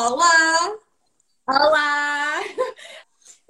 [0.00, 0.78] Olá!
[1.48, 2.40] Olá!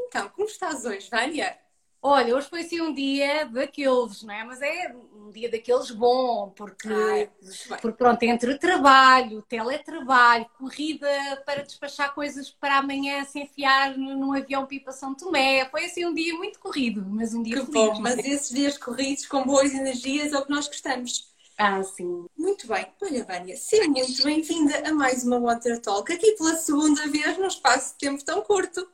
[0.00, 1.54] Então, como estás hoje, Vânia?
[2.00, 4.44] Olha, hoje foi assim um dia daqueles, não é?
[4.44, 7.30] Mas é um dia daqueles bom, porque, Ai,
[7.82, 11.06] porque pronto, entre teletrabalho, teletrabalho, corrida
[11.44, 16.14] para despachar coisas para amanhã se enfiar num avião pipa São Tomé, foi assim um
[16.14, 17.74] dia muito corrido, mas um dia que feliz.
[17.74, 21.27] bom, mas esses dias corridos com boas energias é o que nós gostamos.
[21.60, 22.26] Ah, sim.
[22.36, 22.86] Muito bem.
[23.02, 27.48] Olha, Vânia, seja muito bem-vinda a mais uma Water Talk, aqui pela segunda vez num
[27.48, 28.88] espaço de tempo tão curto.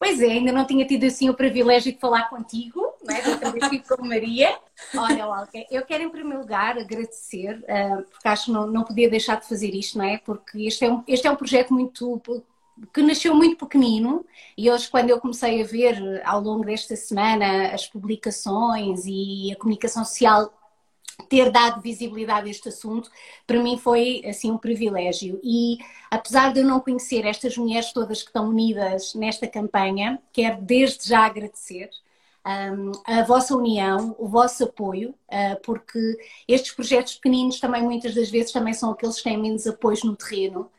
[0.00, 3.28] Pois é, ainda não tinha tido assim o privilégio de falar contigo, não é?
[3.28, 4.58] outra vez estive com Maria.
[4.96, 9.08] Olha, Walker, eu quero em primeiro lugar agradecer, uh, porque acho que não, não podia
[9.08, 10.18] deixar de fazer isto, não é?
[10.18, 12.20] Porque este é um, este é um projeto muito
[12.92, 14.26] que nasceu muito pequenino
[14.58, 19.56] e hoje quando eu comecei a ver ao longo desta semana as publicações e a
[19.56, 20.52] comunicação social
[21.28, 23.10] ter dado visibilidade a este assunto,
[23.46, 25.40] para mim foi assim um privilégio.
[25.42, 25.78] E
[26.10, 31.08] apesar de eu não conhecer estas mulheres todas que estão unidas nesta campanha, quero desde
[31.08, 31.90] já agradecer
[32.46, 35.98] um, a vossa união, o vosso apoio, uh, porque
[36.48, 40.16] estes projetos pequeninos também muitas das vezes também são aqueles que têm menos apoio no
[40.16, 40.70] terreno.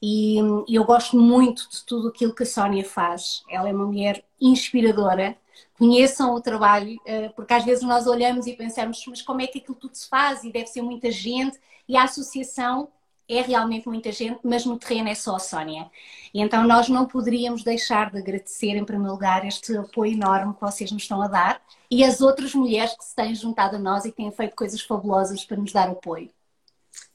[0.00, 3.42] E, e eu gosto muito de tudo aquilo que a Sónia faz.
[3.48, 5.36] Ela é uma mulher inspiradora
[5.78, 9.58] conheçam o trabalho, eh, porque às vezes nós olhamos e pensamos, mas como é que
[9.58, 10.44] aquilo tudo se faz?
[10.44, 12.88] E deve ser muita gente, e a associação
[13.28, 15.90] é realmente muita gente, mas no terreno é só a Sónia.
[16.32, 20.60] E então nós não poderíamos deixar de agradecer, em primeiro lugar, este apoio enorme que
[20.60, 21.60] vocês nos estão a dar
[21.90, 24.80] e as outras mulheres que se têm juntado a nós e que têm feito coisas
[24.80, 26.30] fabulosas para nos dar apoio.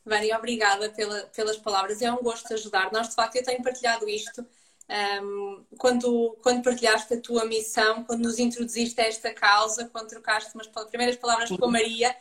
[0.06, 2.02] Vânia, obrigada pela, pelas palavras.
[2.02, 2.92] É um gosto ajudar.
[2.92, 4.46] Nós, de facto, eu tenho partilhado isto
[4.92, 10.54] um, quando, quando partilhaste a tua missão, quando nos introduziste a esta causa, quando trocaste
[10.54, 12.16] umas primeiras palavras com a Maria,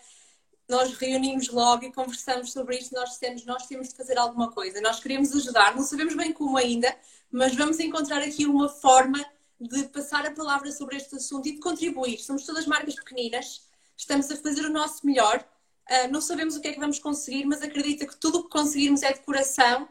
[0.68, 2.94] nós reunimos logo e conversamos sobre isto.
[2.94, 6.56] Nós dissemos: nós temos de fazer alguma coisa, nós queremos ajudar, não sabemos bem como
[6.56, 6.96] ainda,
[7.30, 9.24] mas vamos encontrar aqui uma forma
[9.60, 12.18] de passar a palavra sobre este assunto e de contribuir.
[12.18, 13.62] Somos todas marcas pequeninas,
[13.96, 15.44] estamos a fazer o nosso melhor.
[15.90, 18.50] Uh, não sabemos o que é que vamos conseguir, mas acredita que tudo o que
[18.50, 19.88] conseguirmos é de coração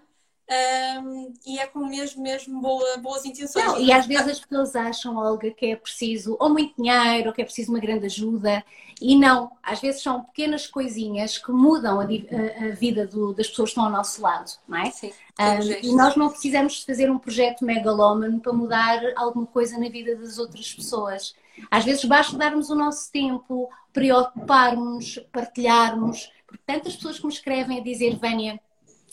[0.49, 3.65] um, e é com mesmo, mesmo boa, boas intenções.
[3.65, 7.33] Não, e às vezes as pessoas acham, Olga, que é preciso ou muito dinheiro, ou
[7.33, 8.63] que é preciso uma grande ajuda,
[8.99, 13.69] e não, às vezes são pequenas coisinhas que mudam a, a, vida do, das pessoas
[13.69, 14.89] que estão ao nosso lado, não é?
[14.89, 15.11] Sim.
[15.39, 20.15] Um, e nós não precisamos fazer um projeto megalómano para mudar alguma coisa na vida
[20.15, 21.35] das outras pessoas.
[21.69, 27.79] Às vezes basta darmos o nosso tempo, preocuparmos, partilharmos, porque tantas pessoas que me escrevem
[27.79, 28.59] a dizer, Vânia,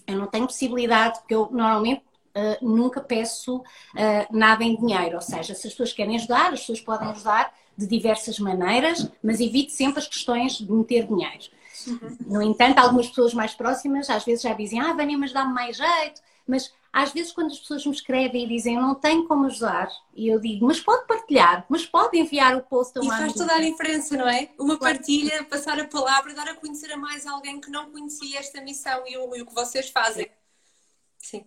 [0.07, 2.03] eu não tenho possibilidade, porque eu normalmente
[2.37, 3.63] uh, nunca peço uh,
[4.31, 5.17] nada em dinheiro.
[5.17, 9.41] Ou seja, se as pessoas querem ajudar, as pessoas podem ajudar de diversas maneiras, mas
[9.41, 11.45] evite sempre as questões de meter dinheiro.
[11.87, 12.17] Uhum.
[12.27, 15.77] No entanto, algumas pessoas mais próximas às vezes já dizem, ah, Vânia, mas dá-me mais
[15.77, 16.21] jeito.
[16.47, 20.29] Mas às vezes quando as pessoas me escrevem e dizem, não tenho como ajudar, e
[20.29, 23.55] eu digo, mas pode partilhar, mas pode enviar o post a uma E faz toda
[23.55, 24.49] a diferença, não é?
[24.59, 28.63] Uma partilha, passar a palavra, dar a conhecer a mais alguém que não conhecia esta
[28.63, 30.27] missão e o, e o que vocês fazem.
[31.19, 31.45] Sim.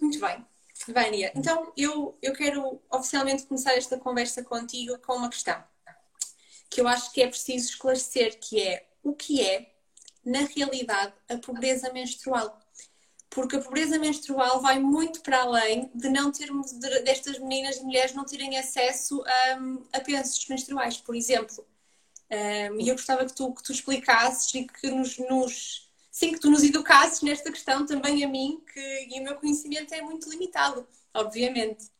[0.00, 0.46] Muito bem.
[0.86, 5.60] Vânia, então eu, eu quero oficialmente começar esta conversa contigo com uma questão
[6.70, 9.74] que eu acho que é preciso esclarecer, que é o que é,
[10.24, 12.60] na realidade, a pobreza menstrual
[13.34, 18.14] porque a pobreza menstrual vai muito para além de não termos destas meninas e mulheres
[18.14, 19.22] não terem acesso
[19.58, 21.66] um, a pensos menstruais, por exemplo.
[22.30, 26.40] Um, e eu gostava que tu, que tu explicasses e que nos, nos, sim, que
[26.40, 30.30] tu nos educasses nesta questão também a mim, que e o meu conhecimento é muito
[30.30, 31.92] limitado, obviamente.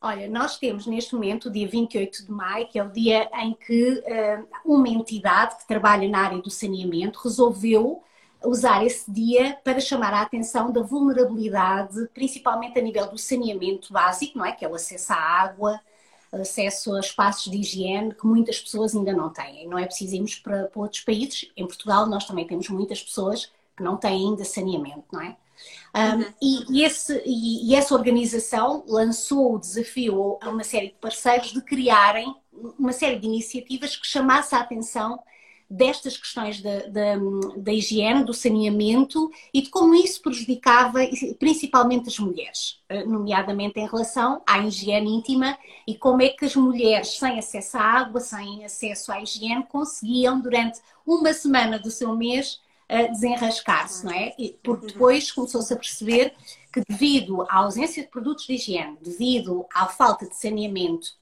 [0.00, 3.54] Olha, nós temos neste momento, o dia 28 de maio, que é o dia em
[3.54, 8.04] que uh, uma entidade que trabalha na área do saneamento resolveu
[8.44, 14.38] usar esse dia para chamar a atenção da vulnerabilidade, principalmente a nível do saneamento básico,
[14.38, 14.52] não é?
[14.52, 15.80] Que é o acesso à água,
[16.32, 19.68] acesso a espaços de higiene que muitas pessoas ainda não têm.
[19.68, 21.50] Não é preciso irmos para, para outros países.
[21.56, 25.36] Em Portugal nós também temos muitas pessoas que não têm ainda saneamento, não é?
[25.94, 26.24] Um, uhum.
[26.42, 31.52] e, e, esse, e, e, essa organização lançou o desafio a uma série de parceiros
[31.52, 32.34] de criarem
[32.78, 35.22] uma série de iniciativas que chamasse a atenção
[35.68, 37.16] destas questões da, da,
[37.56, 41.00] da, higiene, do saneamento e de como isso prejudicava
[41.38, 46.54] principalmente as mulheres, eh, nomeadamente em relação à higiene íntima e como é que as
[46.54, 52.14] mulheres sem acesso à água, sem acesso à higiene, conseguiam durante uma semana do seu
[52.14, 54.34] mês eh, desenrascar-se, não é?
[54.62, 56.34] Porque depois começou-se a perceber
[56.72, 61.14] que devido à ausência de produtos de higiene, devido à falta de saneamento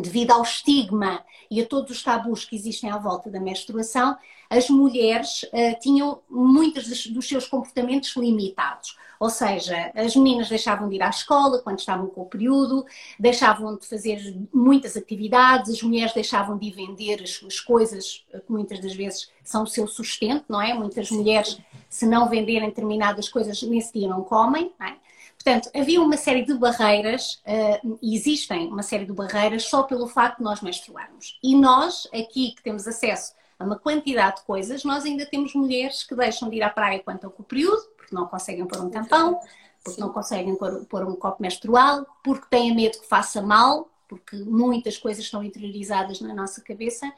[0.00, 4.16] devido ao estigma e a todos os tabus que existem à volta da menstruação,
[4.50, 8.96] as mulheres uh, tinham muitos dos, seus comportamentos limitados.
[9.20, 12.86] Ou seja, as meninas deixavam de ir à escola quando estavam com o período,
[13.18, 18.80] deixavam de fazer muitas atividades, as mulheres deixavam de vender as suas coisas, que muitas
[18.80, 20.72] das vezes são o seu sustento, não é?
[20.72, 21.58] Muitas mulheres,
[21.88, 24.96] se não venderem determinadas coisas, nesse dia não comem, não é?
[25.42, 30.08] Portanto, havia uma série de barreiras, uh, e existem uma série de barreiras só pelo
[30.08, 31.38] facto de nós menstruarmos.
[31.42, 36.02] E nós, aqui que temos acesso a uma quantidade de coisas, nós ainda temos mulheres
[36.02, 38.80] que deixam de ir à praia quando estão com o período, porque não conseguem pôr
[38.80, 39.38] um tampão,
[39.82, 40.00] porque Sim.
[40.00, 44.98] não conseguem pôr, pôr um copo menstrual, porque têm medo que faça mal, porque muitas
[44.98, 47.12] coisas estão interiorizadas na nossa cabeça.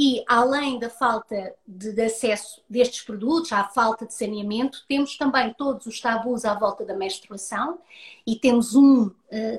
[0.00, 5.52] E além da falta de, de, acesso destes produtos, à falta de saneamento, temos também
[5.52, 7.80] todos os tabus à volta da menstruação
[8.24, 9.12] e temos um uh,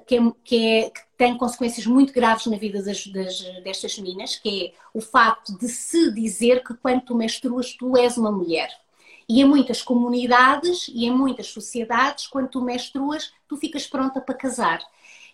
[0.07, 4.37] que, é, que, é, que, tem consequências muito graves na vida das, das, destas meninas,
[4.37, 8.69] que é o facto de se dizer que quando tu menstruas tu és uma mulher.
[9.27, 14.35] E em muitas comunidades e em muitas sociedades, quando tu menstruas, tu ficas pronta para
[14.35, 14.79] casar.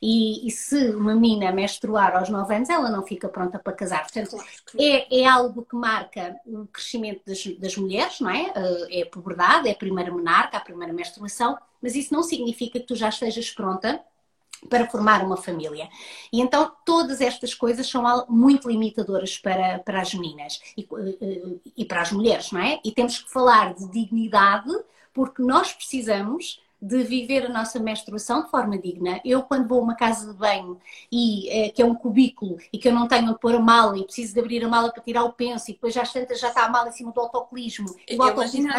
[0.08, 4.04] E, e, se uma menina menstruar aos 9 anos, ela não fica pronta para casar.
[4.04, 4.38] Portanto,
[4.80, 8.54] é, é algo que marca o crescimento das, das mulheres, não é?
[8.56, 12.80] Eh, é a puberdade, é a primeira menarca, a primeira menstruação, mas isso não significa
[12.80, 14.00] que tu já estejas pronta
[14.70, 15.90] para formar uma família.
[16.32, 20.88] E então todas estas coisas são muito limitadoras para, para as meninas e,
[21.20, 22.80] eh, e para as mulheres, não é?
[22.86, 24.70] E temos que falar de dignidade
[25.12, 29.20] porque nós precisamos de viver a nossa menstruação de forma digna.
[29.26, 30.80] Eu, quando vou a uma casa de banho
[31.12, 33.98] e é, que é um cubículo e que eu não tenho a pôr a mala
[33.98, 36.50] e preciso de abrir a mala para tirar o penso e depois já tantas já
[36.50, 37.96] está a mala em cima do autocolismo.
[38.10, 38.70] E, o autocolismo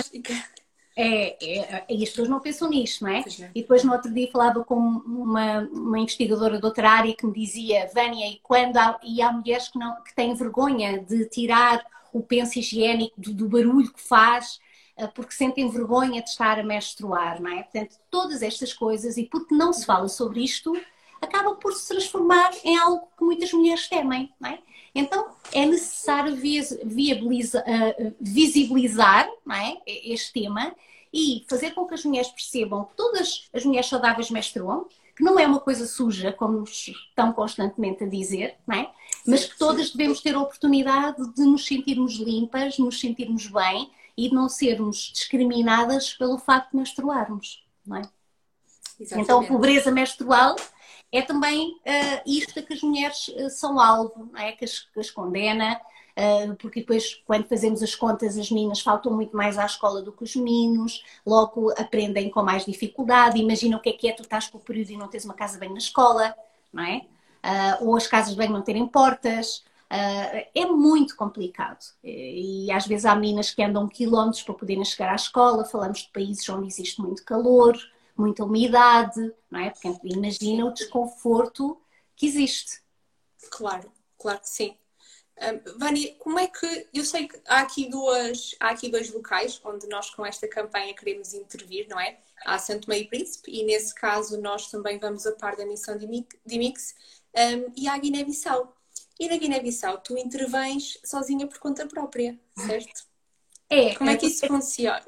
[0.99, 3.19] é, é, e as pessoas não pensam nisto, não é?
[3.19, 3.51] é?
[3.55, 7.35] E depois no outro dia falava com uma, uma investigadora de outra área que me
[7.35, 11.85] dizia, Vânia, e quando há, e há mulheres que, não, que têm vergonha de tirar
[12.15, 14.66] o penso higiênico do, do barulho que faz, eh,
[15.15, 17.63] porque sentem vergonha de estar a menstruar, não é?
[17.63, 20.73] Portanto, todas estas coisas, e porque não se fala sobre isto,
[21.21, 24.59] acaba por se transformar em algo que muitas mulheres temem, não é?
[24.95, 29.77] Então é necessário viabilizar, uh, visibilizar é?
[29.87, 30.75] este tema
[31.13, 35.39] e fazer com que as mulheres percebam que todas as mulheres saudáveis menstruam, que não
[35.39, 38.91] é uma coisa suja, como estão constantemente a dizer, não é?
[39.27, 44.29] mas que todas devemos ter a oportunidade de nos sentirmos limpas, nos sentirmos bem e
[44.29, 47.65] de não sermos discriminadas pelo facto de menstruarmos.
[47.87, 48.03] Não é?
[48.99, 50.57] Então, a pobreza menstrual
[51.13, 54.53] é também uh, isto que as mulheres uh, são alvo, não é?
[54.53, 55.81] que, as, que as condena,
[56.17, 60.13] uh, porque depois, quando fazemos as contas, as meninas faltam muito mais à escola do
[60.13, 63.39] que os meninos, logo aprendem com mais dificuldade.
[63.39, 65.35] Imagina o que é que é tu estás com o período e não tens uma
[65.35, 66.35] casa bem na escola,
[66.73, 67.07] não é?
[67.81, 69.63] ou as casas bem não terem portas.
[69.87, 75.13] Uh, é muito complicado e, às vezes há meninas que andam quilómetros para poderem chegar
[75.13, 75.65] à escola.
[75.65, 77.77] Falamos de países onde existe muito calor,
[78.17, 79.71] muita umidade, não é?
[79.71, 81.81] Porque imagina o desconforto
[82.17, 82.81] que existe.
[83.51, 84.77] Claro, claro que sim.
[85.39, 89.61] Um, Vânia, como é que eu sei que há aqui duas há aqui dois locais
[89.63, 92.19] onde nós com esta campanha queremos intervir, não é?
[92.45, 96.07] Há Santo Meio Príncipe e nesse caso nós também vamos a par da missão de
[96.07, 96.95] Mix
[97.35, 98.75] um, e há Guiné-Bissau.
[99.19, 103.07] E na Guiné-Bissau tu intervens sozinha por conta própria, certo?
[103.69, 103.95] É.
[103.95, 105.03] Como é que isso funciona?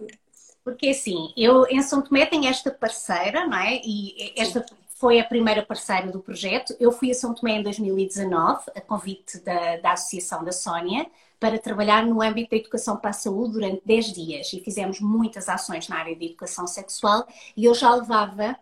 [0.64, 3.80] Porque assim, eu em São Tomé tenho esta parceira, não é?
[3.84, 4.74] E esta Sim.
[4.96, 6.74] foi a primeira parceira do projeto.
[6.80, 11.06] Eu fui a São Tomé em 2019, a convite da, da Associação da Sónia,
[11.38, 14.52] para trabalhar no âmbito da educação para a saúde durante 10 dias.
[14.52, 18.58] E fizemos muitas ações na área de educação sexual e eu já levava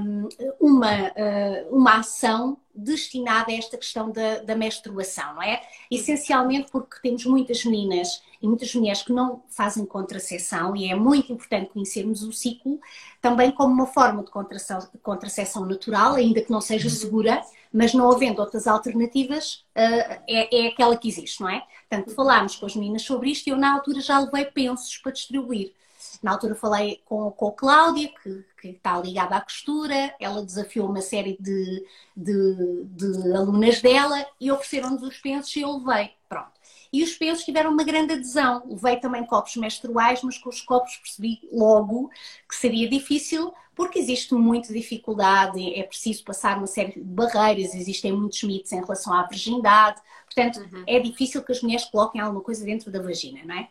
[0.00, 5.60] um, uma, uh, uma ação destinada a esta questão da, da menstruação, não é?
[5.90, 11.32] Essencialmente porque temos muitas meninas e muitas mulheres que não fazem contracepção e é muito
[11.32, 12.78] importante conhecermos o ciclo
[13.20, 16.94] também como uma forma de contracepção, contracepção natural, ainda que não seja uhum.
[16.94, 17.42] segura,
[17.72, 21.62] mas não havendo outras alternativas, uh, é, é aquela que existe, não é?
[21.88, 25.12] Portanto, falámos com as meninas sobre isto e eu na altura já levei pensos para
[25.12, 25.72] distribuir.
[26.22, 30.88] Na altura falei com, com a Cláudia, que, que está ligada à costura, ela desafiou
[30.88, 36.12] uma série de, de, de alunas dela e ofereceram-nos os pensos e eu levei.
[36.28, 36.52] Pronto.
[36.92, 38.62] E os pensos tiveram uma grande adesão.
[38.66, 42.10] Levei também copos menstruais, mas com os copos percebi logo
[42.48, 48.12] que seria difícil, porque existe muita dificuldade, é preciso passar uma série de barreiras, existem
[48.12, 50.00] muitos mitos em relação à virgindade.
[50.24, 50.84] Portanto, uhum.
[50.86, 53.68] é difícil que as mulheres coloquem alguma coisa dentro da vagina, não é?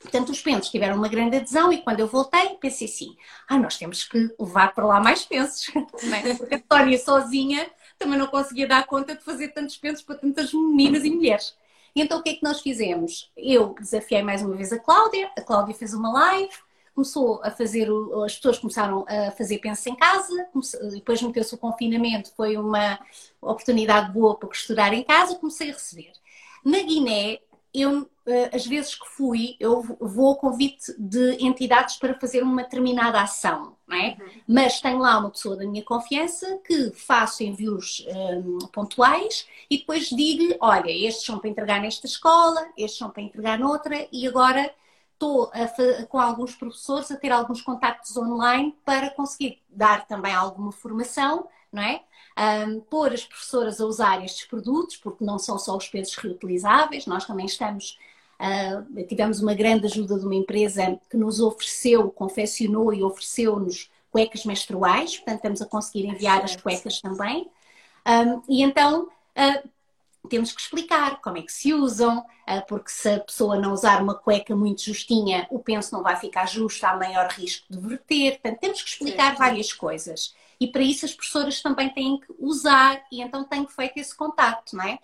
[0.00, 3.16] Portanto, os pensos tiveram uma grande adesão e quando eu voltei, pensei assim:
[3.48, 6.34] ah, nós temos que levar para lá mais pensos, é?
[6.34, 10.52] porque a Tória sozinha também não conseguia dar conta de fazer tantos pensos para tantas
[10.52, 11.54] meninas e mulheres.
[11.96, 13.32] Então o que é que nós fizemos?
[13.36, 16.54] Eu desafiei mais uma vez a Cláudia, a Cláudia fez uma live,
[16.94, 17.88] começou a fazer,
[18.24, 20.48] as pessoas começaram a fazer penso em casa,
[20.92, 22.98] depois meteu-se o confinamento, foi uma
[23.40, 26.12] oportunidade boa para costurar em casa, comecei a receber.
[26.64, 27.38] Na Guiné,
[27.74, 32.62] eu, eh, às vezes que fui, eu vou ao convite de entidades para fazer uma
[32.62, 34.16] determinada ação, não é?
[34.18, 34.28] Uhum.
[34.48, 40.08] Mas tenho lá uma pessoa da minha confiança que faço envios um, pontuais e depois
[40.08, 44.72] digo-lhe: olha, estes são para entregar nesta escola, estes são para entregar noutra, e agora
[45.12, 50.70] estou a, com alguns professores a ter alguns contactos online para conseguir dar também alguma
[50.72, 52.02] formação, não é?
[52.38, 57.04] Um, pôr as professoras a usar estes produtos, porque não são só os pensos reutilizáveis,
[57.04, 57.98] nós também estamos.
[58.38, 64.44] Uh, tivemos uma grande ajuda de uma empresa que nos ofereceu, confeccionou e ofereceu-nos cuecas
[64.44, 67.50] menstruais, portanto, estamos a conseguir enviar as cuecas também.
[68.06, 69.68] Um, e então, uh,
[70.28, 74.00] temos que explicar como é que se usam, uh, porque se a pessoa não usar
[74.02, 78.32] uma cueca muito justinha, o penso não vai ficar justo, há maior risco de verter.
[78.40, 80.34] Portanto, temos que explicar várias coisas.
[80.60, 84.76] E para isso as professoras também têm que usar e então têm feito esse contacto,
[84.76, 84.98] não é?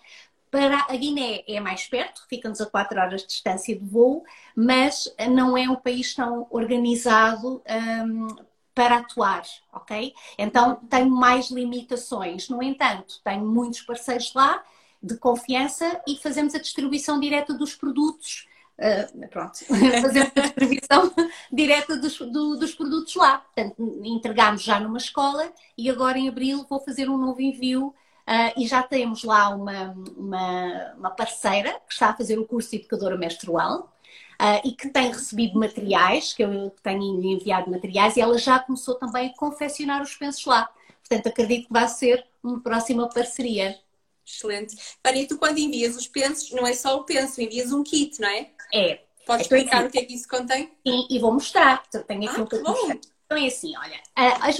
[0.50, 5.12] Para a Guiné é mais perto, fica-nos a 4 horas de distância de voo, mas
[5.30, 7.60] não é um país tão organizado
[8.06, 8.28] um,
[8.74, 9.42] para atuar,
[9.72, 10.14] ok?
[10.38, 12.48] Então tenho mais limitações.
[12.48, 14.62] No entanto, tenho muitos parceiros lá
[15.02, 19.56] de confiança e fazemos a distribuição direta dos produtos Uh, pronto,
[20.02, 21.12] fazemos a distribuição
[21.52, 23.38] direta dos, do, dos produtos lá.
[23.38, 28.60] Portanto, entregámos já numa escola e agora em abril vou fazer um novo envio uh,
[28.60, 32.76] e já temos lá uma, uma, uma, parceira que está a fazer o curso de
[32.78, 33.94] educadora menstrual
[34.40, 38.96] uh, e que tem recebido materiais, que eu tenho enviado materiais e ela já começou
[38.96, 40.68] também a confeccionar os pensos lá.
[41.08, 43.78] Portanto, acredito que vai ser uma próxima parceria.
[44.26, 44.74] Excelente.
[45.04, 48.28] Vânia, tu quando envias os pensos, não é só o penso, envias um kit, não
[48.28, 48.50] é?
[48.74, 49.00] É.
[49.24, 50.70] Pode é explicar o que é que isso contém?
[50.86, 51.82] Sim, e vou mostrar.
[52.06, 52.98] Tenho aqui ah, um que mostrar.
[53.24, 54.00] Então é assim, olha,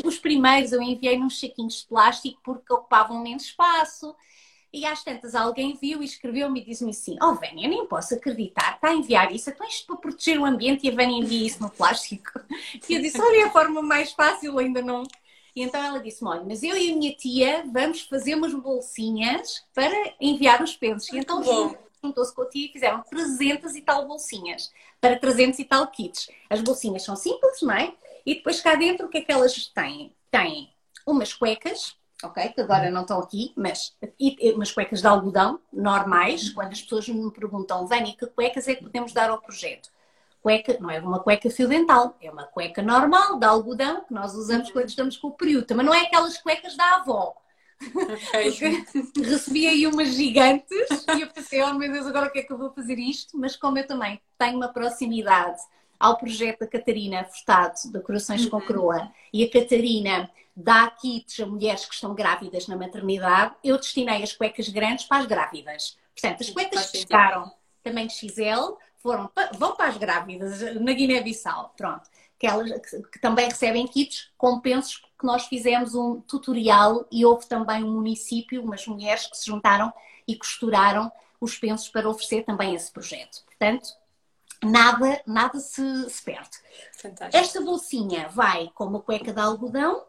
[0.04, 4.14] os primeiros eu enviei nos saquinhos de plástico porque ocupavam menos espaço.
[4.72, 8.74] E às tantas alguém viu e escreveu-me e disse-me assim: Oh, Vânia, nem posso acreditar,
[8.74, 11.62] está a enviar isso, então isto para proteger o ambiente e a Vânia envia isso
[11.62, 12.40] no plástico.
[12.88, 15.04] E eu disse: Olha, é a forma mais fácil, ainda não.
[15.54, 19.64] E então ela disse-me: Olha, mas eu e a minha tia vamos fazer umas bolsinhas
[19.72, 21.08] para enviar os pensos.
[21.12, 21.40] E então
[22.04, 24.70] juntou-se com a tia e fizeram 300 e tal bolsinhas
[25.00, 26.28] para 300 e tal kits.
[26.50, 27.94] As bolsinhas são simples, não é?
[28.26, 30.14] E depois cá dentro o que é que elas têm?
[30.30, 30.70] Têm
[31.06, 32.48] umas cuecas, ok?
[32.50, 33.96] Que agora não estão aqui, mas
[34.54, 36.50] umas cuecas de algodão normais.
[36.50, 39.90] Quando as pessoas me perguntam, Vânia, que cuecas é que podemos dar ao projeto?
[40.42, 44.34] Cueca, não é uma cueca fio dental, é uma cueca normal de algodão que nós
[44.34, 45.74] usamos quando estamos com o período.
[45.74, 47.34] Mas não é aquelas cuecas da avó.
[49.22, 50.70] Recebi aí umas gigantes
[51.16, 53.36] e eu pensei, oh meu Deus, agora o que é que eu vou fazer isto?
[53.38, 55.60] Mas como eu também tenho uma proximidade
[55.98, 58.50] ao projeto da Catarina Furtado, da Corações uhum.
[58.50, 63.76] com Croa, e a Catarina dá kits a mulheres que estão grávidas na maternidade, eu
[63.76, 65.96] destinei as cuecas grandes para as grávidas.
[66.14, 71.74] Portanto, as cuecas que chegaram também de XL foram, vão para as grávidas na Guiné-Bissau.
[71.76, 72.13] Pronto
[72.44, 77.24] que, elas, que, que também recebem kits com pensos que nós fizemos um tutorial e
[77.24, 79.90] houve também um município, umas mulheres que se juntaram
[80.28, 81.10] e costuraram
[81.40, 83.42] os pensos para oferecer também esse projeto.
[83.46, 83.88] Portanto,
[84.62, 86.50] nada, nada se, se perde.
[86.92, 87.42] Fantástico.
[87.42, 90.04] Esta bolsinha vai com uma cueca de algodão,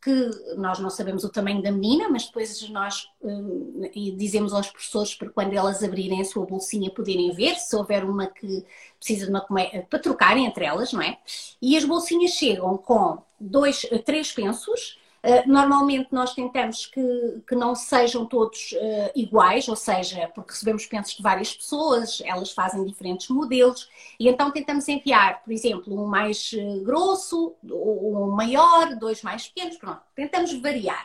[0.00, 3.82] que nós não sabemos o tamanho da menina, mas depois nós hum,
[4.16, 8.26] dizemos aos professores para quando elas abrirem a sua bolsinha poderem ver, se houver uma
[8.26, 8.64] que
[8.98, 9.44] precisa de uma
[9.88, 11.18] para trocarem entre elas, não é?
[11.60, 14.97] E as bolsinhas chegam com dois, três pensos, eh,
[15.46, 21.16] normalmente nós tentamos que, que não sejam todos uh, iguais, ou seja, porque recebemos pensos
[21.16, 26.52] de várias pessoas, elas fazem diferentes modelos, e então tentamos enviar, por exemplo, um mais
[26.52, 30.00] uh, grosso, um maior, dois mais pequenos, pronto.
[30.14, 31.04] Tentamos variar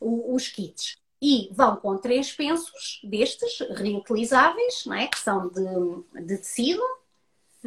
[0.00, 0.96] os kits.
[1.24, 5.06] E vão com três pensos destes, reutilizáveis, não é?
[5.06, 6.82] que são de, de tecido,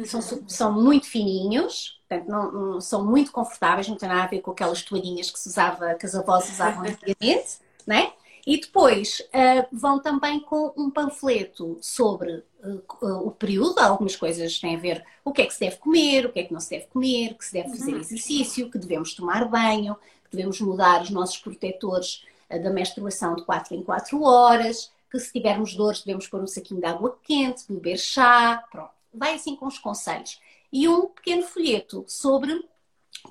[0.04, 4.40] são, são muito fininhos, portanto, não, não, são muito confortáveis, não tem nada a ver
[4.40, 8.12] com aquelas toalhinhas que se usava, que as avós usavam antigamente, né?
[8.46, 14.76] E depois uh, vão também com um panfleto sobre uh, o período, algumas coisas têm
[14.76, 16.70] a ver o que é que se deve comer, o que é que não se
[16.70, 18.00] deve comer, que se deve fazer uhum.
[18.00, 23.44] exercício, que devemos tomar banho, que devemos mudar os nossos protetores uh, da menstruação de
[23.44, 27.64] 4 em 4 horas, que se tivermos dores devemos pôr um saquinho de água quente,
[27.68, 30.40] beber chá, pronto vai assim com os conselhos.
[30.72, 32.68] E um pequeno folheto sobre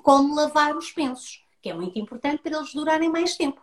[0.02, 3.60] como lavar os pensos, que é muito importante para eles durarem mais tempo.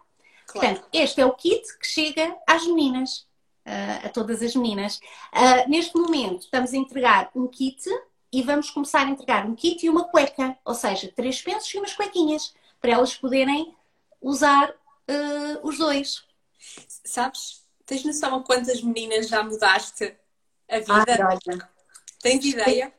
[0.47, 0.67] Claro.
[0.67, 3.27] Portanto, este é o kit que chega às meninas.
[3.65, 4.99] uh, a todas as meninas.
[5.33, 7.83] Uh, neste momento estamos a entregar um kit
[8.31, 11.77] e vamos começar a entregar um kit e uma cueca, ou seja, três pensos e
[11.77, 13.75] umas cuequinhas, para elas poderem
[14.21, 16.25] usar uh, os dois.
[16.87, 17.63] Sabes?
[17.85, 20.15] Tens noção a quantas meninas já mudaste
[20.69, 21.27] a vida?
[21.29, 21.72] Ai, olha.
[22.23, 22.93] Tens ideia?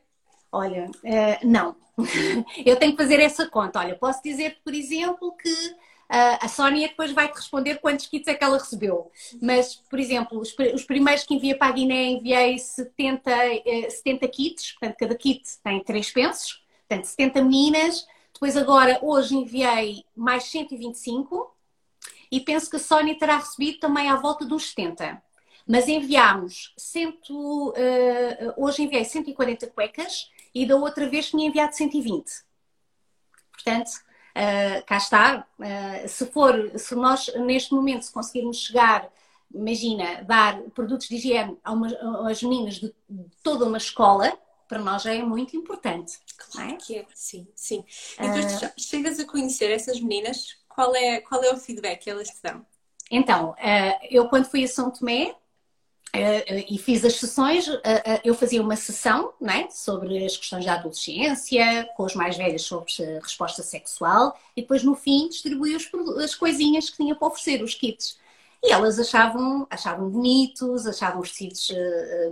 [0.53, 1.75] Olha, uh, não.
[2.65, 3.81] Eu tenho que fazer essa conta.
[3.81, 8.35] Olha, posso dizer, por exemplo, que Uh, a Sónia depois vai-te responder quantos kits é
[8.35, 9.11] que ela recebeu.
[9.41, 14.29] Mas, por exemplo, os, os primeiros que enviei para a Guiné enviei 70, uh, 70
[14.29, 18.07] kits, portanto, cada kit tem 3 pensos, portanto, 70 meninas.
[18.33, 21.57] Depois, agora, hoje enviei mais 125
[22.31, 25.23] e penso que a Sónia terá recebido também à volta dos 70.
[25.67, 27.75] Mas enviámos, cento, uh,
[28.57, 32.45] hoje enviei 140 cuecas e da outra vez tinha enviado 120.
[33.51, 35.47] Portanto, uh, cá está.
[35.59, 39.11] Uh, se for, se nós neste momento se conseguirmos chegar,
[39.53, 41.89] imagina, dar produtos de higiene a uma,
[42.29, 46.19] às meninas de, de, toda uma escola, para nós já é muito importante.
[46.37, 46.77] Claro é?
[46.77, 47.85] que é, sim, sim.
[48.19, 52.11] E depois uh, chegas a conhecer essas meninas, qual é, qual é o feedback que
[52.11, 52.67] elas te dão?
[53.11, 53.55] Então,
[54.11, 55.37] eu quando fui a São Tomé,
[56.69, 60.75] e fiz as sessões, uh, uh, eu fazia uma sessão né, sobre as questões da
[60.75, 65.91] adolescência, com as mais velhas sobre resposta sexual, e depois no fim distribuí os,
[66.23, 68.19] as coisinhas que tinha para oferecer, os kits.
[68.63, 71.71] E elas achavam, achavam bonitos, achavam os tecidos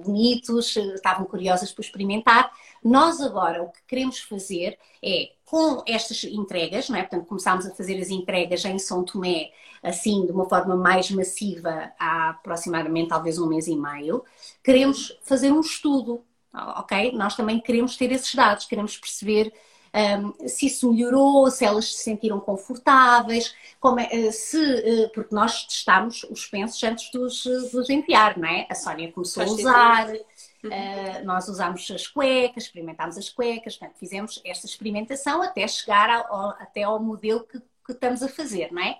[0.05, 2.51] bonitos, estavam curiosas para experimentar.
[2.83, 7.03] Nós agora o que queremos fazer é, com estas entregas, não é?
[7.03, 9.51] portanto começámos a fazer as entregas em São Tomé,
[9.83, 14.25] assim, de uma forma mais massiva há aproximadamente talvez um mês e meio,
[14.65, 16.25] queremos fazer um estudo,
[16.55, 17.13] ok?
[17.13, 19.53] Nós também queremos ter esses dados, queremos perceber
[19.95, 23.55] um, se isso melhorou, se elas se sentiram confortáveis,
[23.99, 28.67] é, eh, se, eh, porque nós testámos os pensos antes dos, dos enviar, não é?
[28.71, 33.99] A Sónia começou Faz a usar, uh, nós usámos as cuecas, experimentámos as cuecas, portanto,
[33.99, 38.83] fizemos esta experimentação até chegar ao, até ao modelo que, que estamos a fazer, não
[38.83, 38.99] é?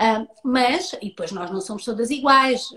[0.00, 2.68] Uh, mas, e depois nós não somos todas iguais,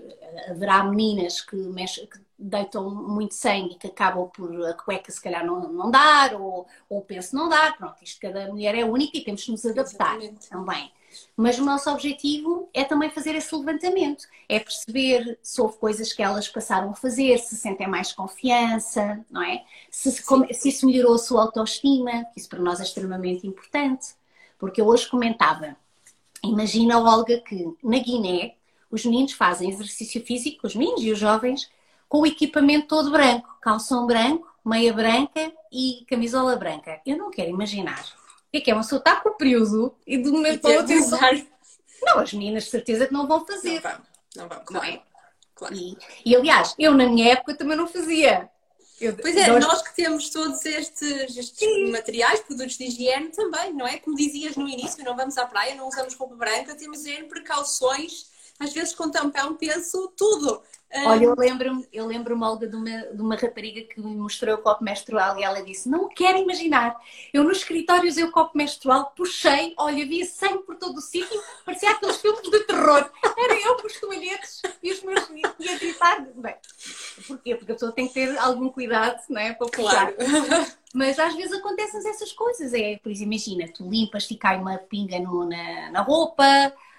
[0.49, 5.45] haverá meninas que, mexem, que deitam muito sangue que acabam por a cueca se calhar
[5.45, 9.17] não, não dar, ou, ou o penso não dar, pronto, isto cada mulher é única
[9.17, 10.49] e temos que nos adaptar Exatamente.
[10.49, 10.91] também.
[11.37, 16.21] Mas o nosso objetivo é também fazer esse levantamento, é perceber se houve coisas que
[16.21, 19.63] elas passaram a fazer, se sentem mais confiança, não é?
[19.89, 24.07] Se, se isso melhorou a sua autoestima, que isso para nós é extremamente importante.
[24.57, 25.77] Porque eu hoje comentava,
[26.43, 28.55] Imagina, Olga, que na Guiné
[28.91, 31.69] os meninos fazem exercício físico, os meninos e os jovens,
[32.15, 37.01] com o equipamento todo branco, calção branco, meia branca e camisola branca.
[37.05, 38.01] Eu não quero imaginar
[38.47, 40.61] o que é que é uma pessoa está com o período e de um momento
[40.61, 41.33] para outro usar.
[42.01, 43.81] Não, as meninas de certeza que não vão fazer.
[43.83, 44.01] Não vão,
[44.37, 44.85] não vão, claro.
[44.85, 45.01] Não é?
[45.55, 45.75] Claro.
[45.75, 48.49] E, e aliás, eu na minha época também não fazia.
[49.01, 49.65] Eu, pois é, nós...
[49.65, 53.97] nós que temos todos estes, estes materiais, produtos de higiene também, não é?
[53.97, 58.33] Como dizias no início, não vamos à praia, não usamos roupa branca, temos N precauções.
[58.59, 60.61] Às vezes com tampão penso tudo.
[61.03, 64.59] Olha, eu lembro-me, eu lembro-me, Olga, de uma, de uma rapariga que me mostrou o
[64.59, 66.95] copo menstrual e ela disse: Não quero imaginar.
[67.33, 71.91] Eu nos escritórios, eu copo menstrual, puxei, olha, via sangue por todo o sítio, parecia
[71.91, 73.11] aqueles filmes de terror.
[73.37, 75.27] Era eu com os toalhetes e os meus.
[75.59, 76.25] e a gritar.
[76.33, 76.55] Bem,
[77.27, 77.55] porquê?
[77.55, 79.53] Porque a pessoa tem que ter algum cuidado, não é?
[79.53, 80.13] Para puxar.
[80.13, 80.15] Claro.
[80.93, 82.73] Mas às vezes acontecem essas coisas.
[82.73, 86.45] É, por exemplo, imagina, tu limpas e cai uma pinga no, na, na roupa.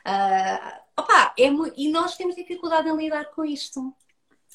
[0.05, 3.95] Uh, Opa, é e nós temos dificuldade em lidar com isto,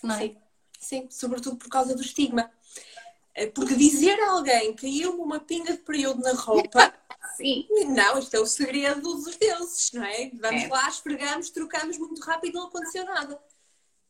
[0.03, 0.19] não é?
[0.19, 0.37] Sim,
[0.79, 2.49] sim, sobretudo por causa do estigma.
[3.35, 6.93] Eh, porque dizer a alguém que caiu uma pinga de período na roupa,
[7.37, 7.67] sim.
[7.87, 10.31] não, isto é o segredo dos deuses, não é?
[10.33, 10.67] Vamos é.
[10.67, 13.39] lá, esfregamos, trocamos muito rápido e não aconteceu nada.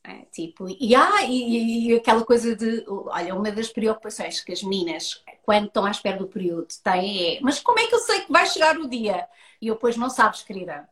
[0.04, 4.64] É, tipo, e, ah, e, e, aquela coisa de, olha, uma das preocupações que as
[4.64, 8.22] meninas, quando estão à espera do período, têm é, mas como é que eu sei
[8.22, 9.28] que vai chegar o dia?
[9.62, 10.90] E eu, pois não sabes, querida.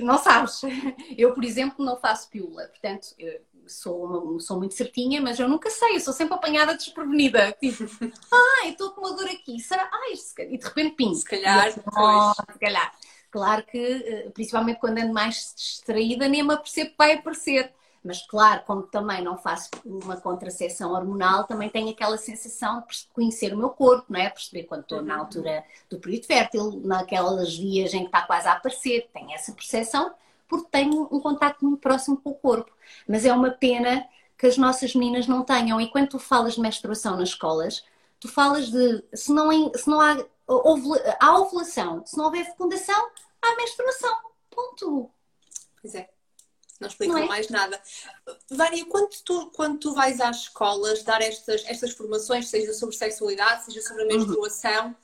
[0.00, 0.62] Não sabes.
[1.16, 3.08] Eu, por exemplo, não faço piula, portanto,
[3.66, 7.52] sou, sou muito certinha, mas eu nunca sei, eu sou sempre apanhada desprevenida.
[7.60, 7.84] Tipo,
[8.32, 9.88] ai, estou com uma dor aqui, será?
[9.92, 10.14] Ai,
[10.50, 11.14] e de repente, pim.
[11.14, 12.92] Se calhar, assim, oh, se calhar.
[13.30, 17.72] Claro que, eh, principalmente quando ando mais distraída, nem me apercebo que vai aparecer.
[18.04, 23.54] Mas claro, como também não faço uma contracepção hormonal, também tenho aquela sensação de conhecer
[23.54, 24.28] o meu corpo, não é?
[24.28, 25.20] Perceber quando estou na uhum.
[25.20, 30.12] altura do período fértil, naquelas dias em que está quase a aparecer, tenho essa percepção
[30.52, 32.70] porque tenho um contato muito próximo com o corpo.
[33.08, 35.80] Mas é uma pena que as nossas meninas não tenham.
[35.80, 37.82] E quando tu falas de menstruação nas escolas,
[38.20, 40.16] tu falas de se não, se não há,
[41.20, 43.08] há ovulação, se não houver fecundação,
[43.40, 44.14] há menstruação.
[44.50, 45.10] Ponto.
[45.80, 46.10] Pois é.
[46.82, 47.28] Não explicam não é?
[47.28, 47.80] mais nada.
[48.50, 53.64] Vânia, quando tu, quando tu vais às escolas dar estas, estas formações, seja sobre sexualidade,
[53.64, 54.18] seja sobre a uhum.
[54.18, 54.96] menstruação,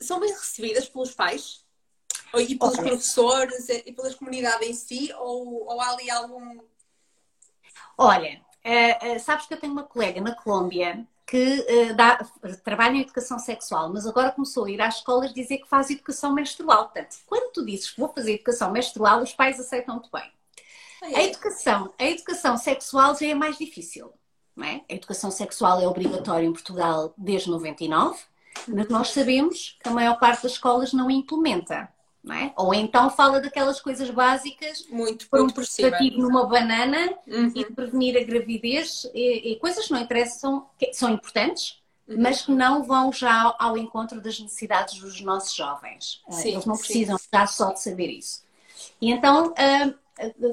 [0.00, 1.64] são bem recebidas pelos pais?
[2.34, 2.90] E pelos okay.
[2.90, 5.12] professores e pelas comunidades em si?
[5.18, 6.60] Ou, ou há ali algum.
[7.96, 12.24] Olha, uh, uh, sabes que eu tenho uma colega na Colômbia que uh, dá,
[12.62, 16.32] trabalha em educação sexual, mas agora começou a ir às escolas dizer que faz educação
[16.32, 16.84] menstrual.
[16.84, 20.30] Portanto, quando tu dizes que vou fazer educação menstrual, os pais aceitam muito bem.
[21.14, 24.12] A educação, a educação sexual já é mais difícil.
[24.54, 24.80] Não é?
[24.90, 28.18] A educação sexual é obrigatória em Portugal desde 99,
[28.66, 31.88] mas nós sabemos que a maior parte das escolas não implementa.
[32.24, 32.52] Não é?
[32.56, 37.52] Ou então fala daquelas coisas básicas, muito, por um preservativo numa banana uhum.
[37.54, 42.16] e prevenir a gravidez, e, e, coisas que não interessam, que são importantes, uhum.
[42.18, 46.20] mas que não vão já ao encontro das necessidades dos nossos jovens.
[46.30, 47.28] Sim, Eles não precisam sim.
[47.46, 48.44] só de saber isso.
[49.00, 49.94] E então, uh,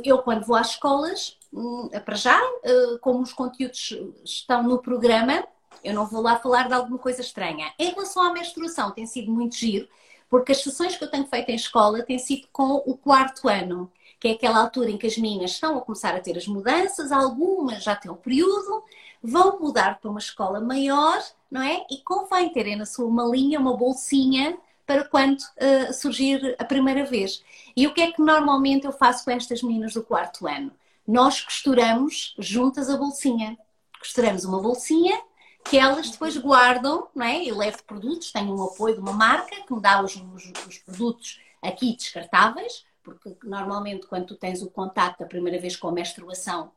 [0.04, 5.46] eu quando vou às escolas, hum, para já, eh, como os conteúdos estão no programa,
[5.84, 7.74] eu não vou lá falar de alguma coisa estranha.
[7.78, 9.88] Em relação à menstruação, tem sido muito giro,
[10.30, 13.92] porque as sessões que eu tenho feito em escola têm sido com o quarto ano,
[14.20, 17.12] que é aquela altura em que as meninas estão a começar a ter as mudanças,
[17.12, 18.84] algumas já têm o período,
[19.22, 21.22] vão mudar para uma escola maior,
[21.52, 21.86] não é?
[21.92, 27.44] E convém terem na sua malinha uma bolsinha para quando uh, surgir a primeira vez.
[27.76, 30.72] E o que é que normalmente eu faço com estas meninas do quarto ano?
[31.08, 33.58] Nós costuramos juntas a bolsinha.
[34.00, 35.22] Costuramos uma bolsinha
[35.64, 37.44] que elas depois guardam, não é?
[37.44, 40.78] Eu levo produtos, tenho um apoio de uma marca que me dá os, os, os
[40.80, 45.92] produtos aqui descartáveis, porque normalmente quando tu tens o contato a primeira vez com a
[45.92, 46.72] menstruação,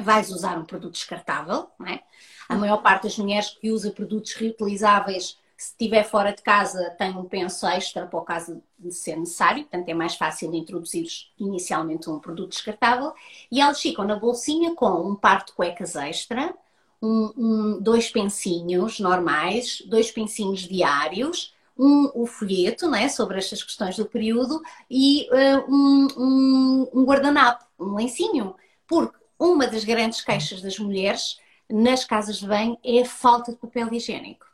[0.00, 2.02] vais usar um produto descartável, não é?
[2.48, 7.10] A maior parte das mulheres que usa produtos reutilizáveis se estiver fora de casa, tem
[7.16, 11.06] um penso extra para o caso de ser necessário, portanto é mais fácil introduzir
[11.38, 13.12] inicialmente um produto descartável.
[13.50, 16.54] E elas ficam na bolsinha com um par de cuecas extra,
[17.00, 23.96] um, um, dois pensinhos normais, dois pensinhos diários, um, o folheto né, sobre estas questões
[23.96, 28.54] do período e uh, um, um, um guardanapo, um lencinho.
[28.86, 31.38] Porque uma das grandes queixas das mulheres
[31.70, 34.53] nas casas de banho é a falta de papel higiênico.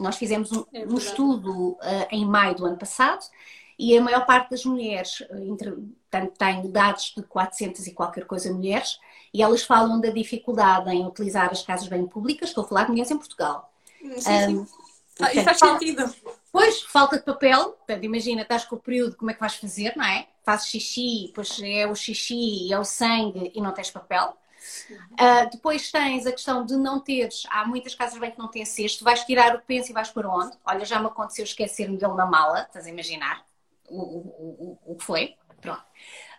[0.00, 1.78] Nós fizemos um, é um estudo uh,
[2.10, 3.22] em maio do ano passado
[3.80, 5.72] e a maior parte das mulheres, eh, entre,
[6.36, 9.00] tem dados de 400 e qualquer coisa mulheres,
[9.32, 12.90] e elas falam da dificuldade em utilizar as casas bem públicas, estou a falar de
[12.90, 13.72] mulheres em Portugal.
[13.98, 14.56] Sim, sim.
[14.58, 14.66] Um,
[15.20, 16.14] ah, isso faz sentido.
[16.52, 19.96] Pois, falta de papel, portanto, imagina, estás com o período, como é que vais fazer,
[19.96, 20.26] não é?
[20.44, 24.36] Fazes xixi, depois é o xixi, é o sangue e não tens papel.
[25.12, 28.64] Uh, depois tens a questão de não teres, há muitas casas bem que não têm
[28.64, 30.56] cesto, vais tirar o penso e vais para onde?
[30.64, 33.44] Olha, já me aconteceu esquecer-me dele na mala, estás a imaginar
[33.88, 35.36] o, o, o, o que foi?
[35.60, 35.82] Pronto.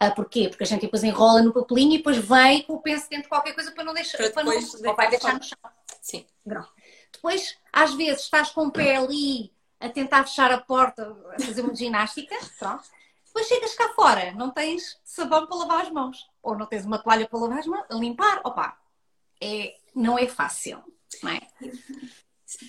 [0.01, 0.49] Uh, porquê?
[0.49, 3.29] Porque a gente depois enrola no papelinho e depois vem com o penso dentro de
[3.29, 5.57] qualquer coisa para não deixar, para, para não, ou vai deixar no chão.
[6.01, 6.25] Sim.
[6.43, 6.69] Pronto.
[7.11, 11.61] Depois, às vezes, estás com o pé ali a tentar fechar a porta, a fazer
[11.61, 12.83] uma ginástica, pronto.
[13.31, 16.29] Depois chegas cá fora, não tens sabão para lavar as mãos.
[16.43, 18.41] Ou não tens uma toalha para lavar as mãos, limpar.
[18.43, 18.77] Opa,
[19.39, 20.83] é, não é fácil,
[21.23, 21.39] não é?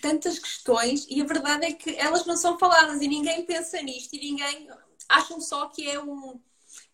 [0.00, 4.14] Tantas questões e a verdade é que elas não são faladas e ninguém pensa nisto
[4.14, 4.70] e ninguém
[5.08, 6.40] acham só que é um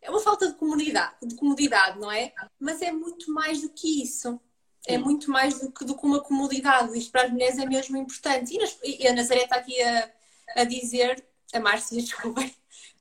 [0.01, 2.33] é uma falta de comunidade, de comodidade, não é?
[2.59, 4.41] Mas é muito mais do que isso.
[4.87, 6.97] É muito mais do que, do que uma comodidade.
[6.97, 8.55] Isto para as mulheres é mesmo importante.
[8.55, 10.11] E, nas, e a Nazaré está aqui a,
[10.57, 12.55] a dizer, a Márcia, desculpem,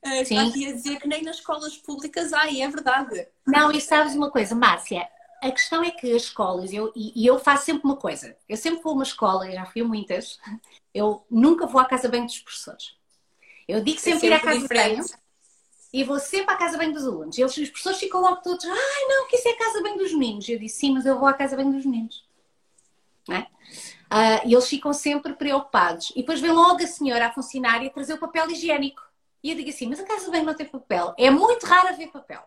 [0.05, 3.27] Uh, está aqui a dizer que nem nas escolas públicas há, e é verdade.
[3.45, 5.07] Não, e sabes uma coisa, Márcia?
[5.41, 8.81] A questão é que as escolas, eu, e, eu faço sempre uma coisa, eu sempre
[8.81, 10.39] vou a uma escola, já fui a muitas,
[10.93, 12.95] eu nunca vou à casa bem dos professores.
[13.67, 15.01] Eu digo sempre, é sempre ir à casa bem
[15.93, 17.37] e vou sempre à casa bem dos alunos.
[17.37, 20.13] Eles, os professores ficam logo todos, ai não, que isso é a casa bem dos
[20.13, 20.47] meninos.
[20.47, 22.25] Eu disse, sim, mas eu vou à casa bem dos meninos.
[23.29, 23.39] É?
[23.39, 26.11] Uh, e eles ficam sempre preocupados.
[26.11, 29.01] E depois vem logo a senhora, a funcionária, trazer o papel higiênico.
[29.43, 31.13] E eu digo assim, mas a casa bem não tem papel.
[31.17, 32.43] É muito raro haver papel.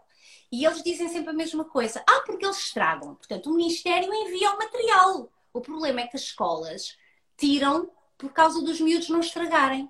[0.53, 2.03] E eles dizem sempre a mesma coisa.
[2.09, 3.15] Ah, porque eles estragam.
[3.15, 5.31] Portanto, o Ministério envia o material.
[5.53, 6.97] O problema é que as escolas
[7.37, 9.89] tiram por causa dos miúdos não estragarem.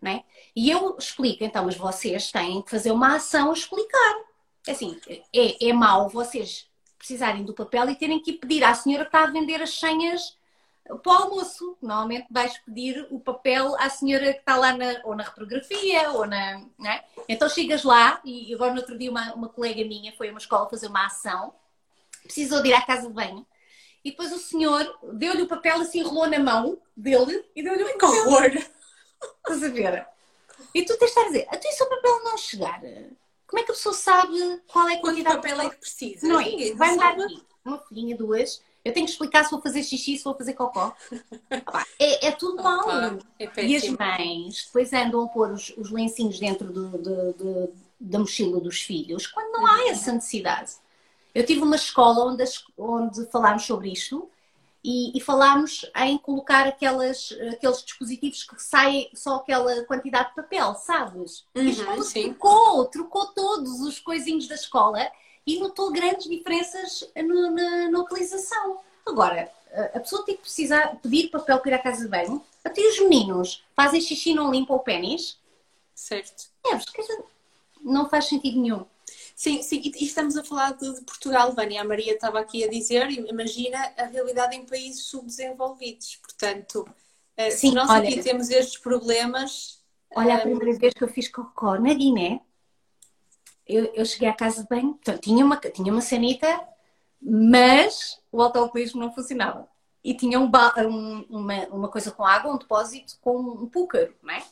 [0.00, 0.24] Não é?
[0.54, 4.24] E eu explico, então, mas vocês têm que fazer uma ação a explicar.
[4.68, 5.00] Assim,
[5.34, 9.24] é, é mau vocês precisarem do papel e terem que pedir à senhora que está
[9.24, 10.38] a vender as senhas
[10.84, 11.76] para o almoço.
[11.80, 16.26] Normalmente vais pedir o papel à senhora que está lá na, ou na reprografia, ou
[16.26, 16.60] na.
[16.84, 17.04] É?
[17.28, 20.38] Então chegas lá, e agora no outro dia uma, uma colega minha foi a uma
[20.38, 21.54] escola fazer uma ação,
[22.22, 23.46] precisou de ir à casa de banho,
[24.04, 27.84] e depois o senhor deu-lhe o papel assim, enrolou na mão dele e deu-lhe.
[27.94, 28.50] Que horror!
[29.40, 30.06] Estás a ver?
[30.74, 32.80] E tu tens de estar a dizer, até se o papel não chegar,
[33.46, 36.26] Como é que a pessoa sabe qual é a quantidade de papel é que precisa?
[36.26, 36.74] Não é?
[36.74, 38.60] Vai dar aqui uma folhinha, duas.
[38.84, 40.94] Eu tenho que explicar se vou fazer xixi, se vou fazer cocó.
[41.98, 42.84] é, é tudo mal.
[43.38, 47.72] É e as mães depois andam a pôr os, os lencinhos dentro do, do, do,
[47.98, 50.72] da mochila dos filhos quando não há essa necessidade.
[51.34, 52.44] Eu tive uma escola onde,
[52.76, 54.30] onde falámos sobre isto
[54.84, 60.74] e, e falámos em colocar aquelas, aqueles dispositivos que saem só aquela quantidade de papel,
[60.74, 61.46] sabes?
[61.54, 65.10] Uhum, e a escola trocou, trocou todos os coisinhos da escola
[65.46, 68.78] e notou grandes diferenças no, na, na, utilização.
[69.06, 69.50] Agora,
[69.92, 72.42] a pessoa tem que precisar pedir papel para ir à casa de banho.
[72.64, 75.38] Até os meninos fazem xixi e não limpam o pênis.
[75.94, 76.48] Certo.
[76.66, 76.78] É,
[77.82, 78.86] não faz sentido nenhum.
[79.36, 81.82] Sim, sim, e estamos a falar de, Portugal, Vânia.
[81.82, 86.16] A Maria estava aqui a dizer, imagina a realidade em países subdesenvolvidos.
[86.16, 86.88] Portanto,
[87.36, 89.82] eh, sim, se nós olha, aqui temos estes problemas.
[90.14, 92.40] Olha, a eh, primeira vez que eu fiz cocó na Guiné,
[93.66, 96.46] eu, eu cheguei à casa de banho, então, tinha, uma, tinha uma sanita,
[97.20, 99.68] mas o autocolismo não funcionava.
[100.02, 104.34] E tinha um, um, uma, uma coisa com água, um depósito com um púcaro, não
[104.34, 104.42] é?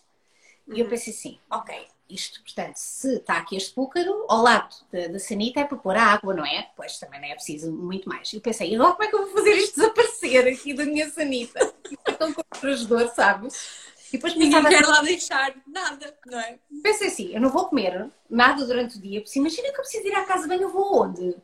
[0.68, 0.90] E eu uhum.
[0.90, 5.60] pensei assim, ok, isto, portanto, se está aqui este púcaro, ao lado da, da sanita
[5.60, 6.70] é para pôr a água, não é?
[6.76, 8.32] Pois também não é preciso muito mais.
[8.32, 11.10] E eu pensei, agora como é que eu vou fazer isto desaparecer aqui da minha
[11.10, 11.58] sanita?
[12.06, 13.91] é tão constrangedor, sabes?
[14.12, 16.58] E depois Ninguém quer lá deixar nada, não é?
[16.82, 20.06] Pensei assim, eu não vou comer nada durante o dia, porque imagina que eu preciso
[20.06, 21.34] ir à casa de banho, eu vou onde?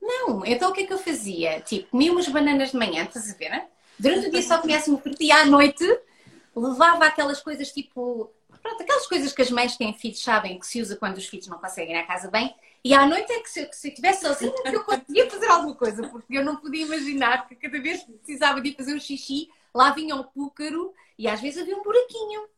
[0.00, 1.60] Não, então o que é que eu fazia?
[1.60, 3.50] Tipo, comia umas bananas de manhã, estás a ver?
[3.50, 3.66] Né?
[3.98, 5.84] Durante o dia só comia assim um fruto e à noite
[6.56, 8.32] levava aquelas coisas tipo.
[8.62, 11.26] Pronto, aquelas coisas que as mães que têm filhos sabem que se usa quando os
[11.26, 12.54] filhos não conseguem ir à casa bem.
[12.82, 16.36] E à noite é que se, eu estivesse sozinha eu conseguia fazer alguma coisa, porque
[16.36, 19.92] eu não podia imaginar que cada vez que precisava de ir fazer um xixi, lá
[19.92, 22.48] vinha um púcaro e às vezes havia um buraquinho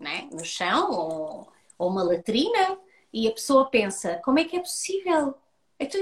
[0.00, 0.28] né?
[0.32, 2.76] no chão ou, ou uma latrina
[3.12, 5.36] e a pessoa pensa, como é que é possível?
[5.78, 6.00] Então,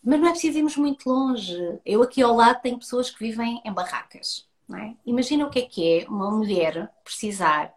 [0.00, 1.80] mas não é preciso irmos muito longe.
[1.84, 4.48] Eu aqui ao lado tenho pessoas que vivem em barracas.
[4.80, 4.94] É?
[5.04, 7.74] Imagina o que é que é uma mulher precisar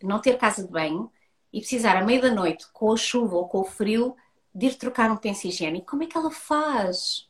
[0.00, 1.10] não ter casa de banho
[1.52, 4.16] e precisar à meia da noite, com a chuva ou com o frio,
[4.54, 5.90] de ir trocar um penso higiênico.
[5.90, 7.28] Como é que ela faz?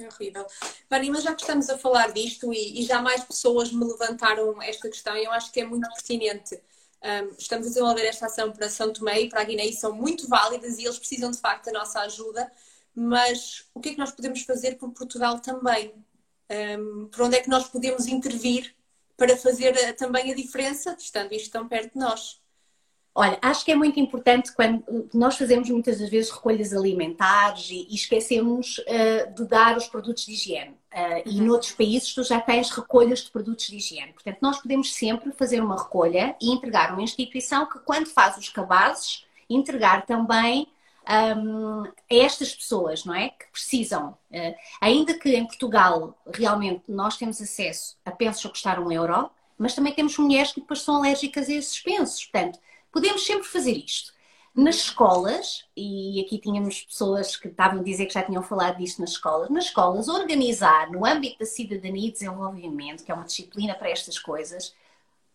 [0.00, 0.46] É horrível.
[0.88, 4.60] Vânia, mas já que estamos a falar disto e, e, já mais pessoas me levantaram
[4.62, 6.58] esta questão e eu acho que é muito pertinente.
[7.02, 9.92] Um, estamos a desenvolver esta ação para São Tomé e para a Guiné e são
[9.92, 12.50] muito válidas e eles precisam de facto da nossa ajuda,
[12.94, 15.94] mas o que é que nós podemos fazer por Portugal também?
[16.50, 18.74] Um, por onde é que nós podemos intervir
[19.16, 22.39] para fazer eh, também a diferença, estando isto tão perto de nós?
[23.20, 27.86] Olha, acho que é muito importante quando nós fazemos muitas das vezes recolhas alimentares e,
[27.90, 30.70] e esquecemos uh, de dar os produtos de higiene.
[30.90, 31.48] Uh, E uhum.
[31.48, 34.14] noutros países tu já tens recolhas de produtos de higiene.
[34.14, 38.48] Portanto, nós podemos sempre fazer uma recolha e entregar uma instituição que, quando faz os
[38.48, 40.66] cabazes, entregar também
[41.36, 43.28] um, a estas pessoas, não é?
[43.28, 44.16] Que precisam.
[44.30, 49.28] Uh, ainda que em Portugal realmente nós temos acesso a pensos a custar um euro,
[49.58, 52.24] mas também temos mulheres que depois são alérgicas a esses pensos.
[52.24, 52.58] Portanto,
[52.92, 54.12] Podemos sempre fazer isto.
[54.54, 59.00] Nas escolas, e aqui tínhamos pessoas que estavam a dizer que já tinham falado disto
[59.00, 63.74] nas escolas, nas escolas, organizar no âmbito da cidadania e desenvolvimento, que é uma disciplina
[63.74, 64.74] para estas coisas,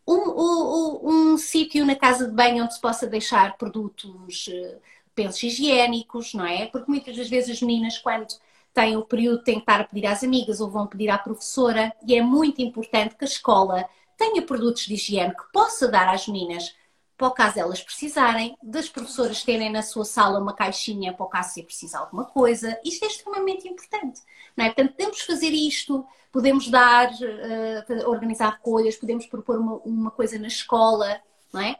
[0.07, 4.77] um, um, um sítio na casa de banho onde se possa deixar produtos, eh,
[5.15, 6.67] pensos higiênicos, não é?
[6.67, 8.27] Porque muitas das vezes as meninas, quando
[8.73, 11.93] têm o período, têm que estar a pedir às amigas ou vão pedir à professora,
[12.05, 13.87] e é muito importante que a escola
[14.17, 16.75] tenha produtos de higiene que possa dar às meninas
[17.17, 21.29] para o caso elas precisarem, das professoras terem na sua sala uma caixinha para o
[21.29, 22.77] caso se precisar alguma coisa.
[22.83, 24.21] Isto é extremamente importante.
[24.55, 24.67] Não é?
[24.67, 30.47] Portanto, podemos fazer isto, podemos dar, uh, organizar recolhas, podemos propor uma, uma, coisa na
[30.47, 31.21] escola,
[31.53, 31.77] não é?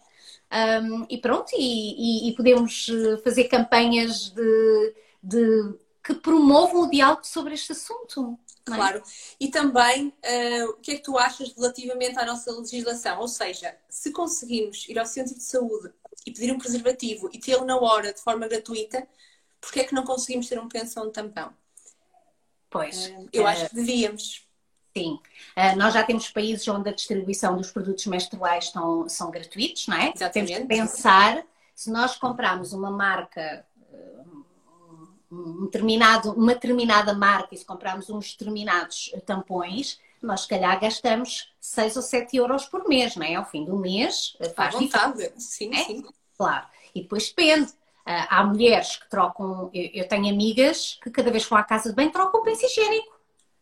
[0.82, 6.90] Um, e pronto, e, e, e, podemos eh, fazer campanhas de, de, que promovam o
[6.90, 8.40] diálogo sobre este assunto.
[8.68, 8.76] É?
[8.76, 9.04] Claro.
[9.40, 13.20] E também, uh, o que é que tu achas relativamente à nossa legislação?
[13.20, 15.94] Ou seja, se conseguimos ir ao centro de saúde
[16.26, 19.08] e pedir um preservativo e tê-lo na hora de forma gratuita,
[19.62, 21.54] porquê é que não conseguimos ter um pensão de tampão?
[22.70, 23.08] Pois.
[23.08, 24.46] Uh, eu uh, acho que devíamos.
[24.98, 25.20] Sim.
[25.76, 30.14] nós já temos países onde a distribuição dos produtos menstruais estão, são gratuitos, não é?
[30.16, 30.32] Exatamente.
[30.32, 33.68] Temos que pensar, se nós comprarmos uma marca
[35.36, 41.52] um determinado, uma determinada marca e se comprarmos uns determinados tampões, nós se calhar gastamos
[41.60, 43.36] 6 ou 7 euros por mês, não é?
[43.36, 45.32] Ao fim do mês eh, faz vontade.
[45.38, 45.84] Sim, é?
[45.84, 46.06] sim.
[46.38, 46.66] Claro.
[46.94, 47.72] E depois depende.
[48.06, 51.90] Ah, há mulheres que trocam, eu tenho amigas que cada vez que vão à casa
[51.90, 53.16] de banho trocam o penso higiênico.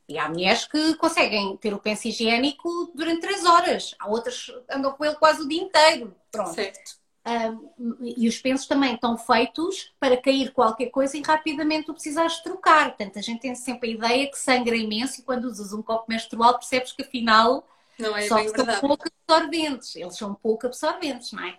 [0.07, 3.95] E há mulheres que conseguem ter o penso higiênico durante 3 horas.
[3.97, 6.13] Há outras que andam com ele quase o dia inteiro.
[6.29, 6.53] Pronto.
[6.53, 7.02] Certo.
[7.25, 12.39] Um, e os pensos também estão feitos para cair qualquer coisa e rapidamente tu precisares
[12.39, 12.89] trocar.
[12.89, 16.05] Portanto, a gente tem sempre a ideia que sangra imenso e quando usas um copo
[16.09, 17.65] menstrual percebes que afinal
[17.97, 19.95] não é só bem são pouco absorventes.
[19.95, 21.57] Eles são pouco absorventes, não é?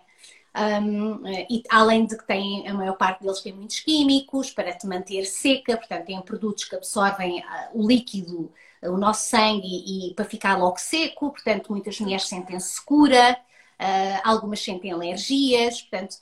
[0.57, 4.87] Um, e além de que têm, a maior parte deles tem muitos químicos para te
[4.87, 10.11] manter seca, portanto, têm produtos que absorvem uh, o líquido, uh, o nosso sangue, e,
[10.11, 13.37] e, para ficar logo seco, portanto, muitas mulheres sentem-se secura,
[13.79, 16.17] uh, algumas sentem alergias, portanto,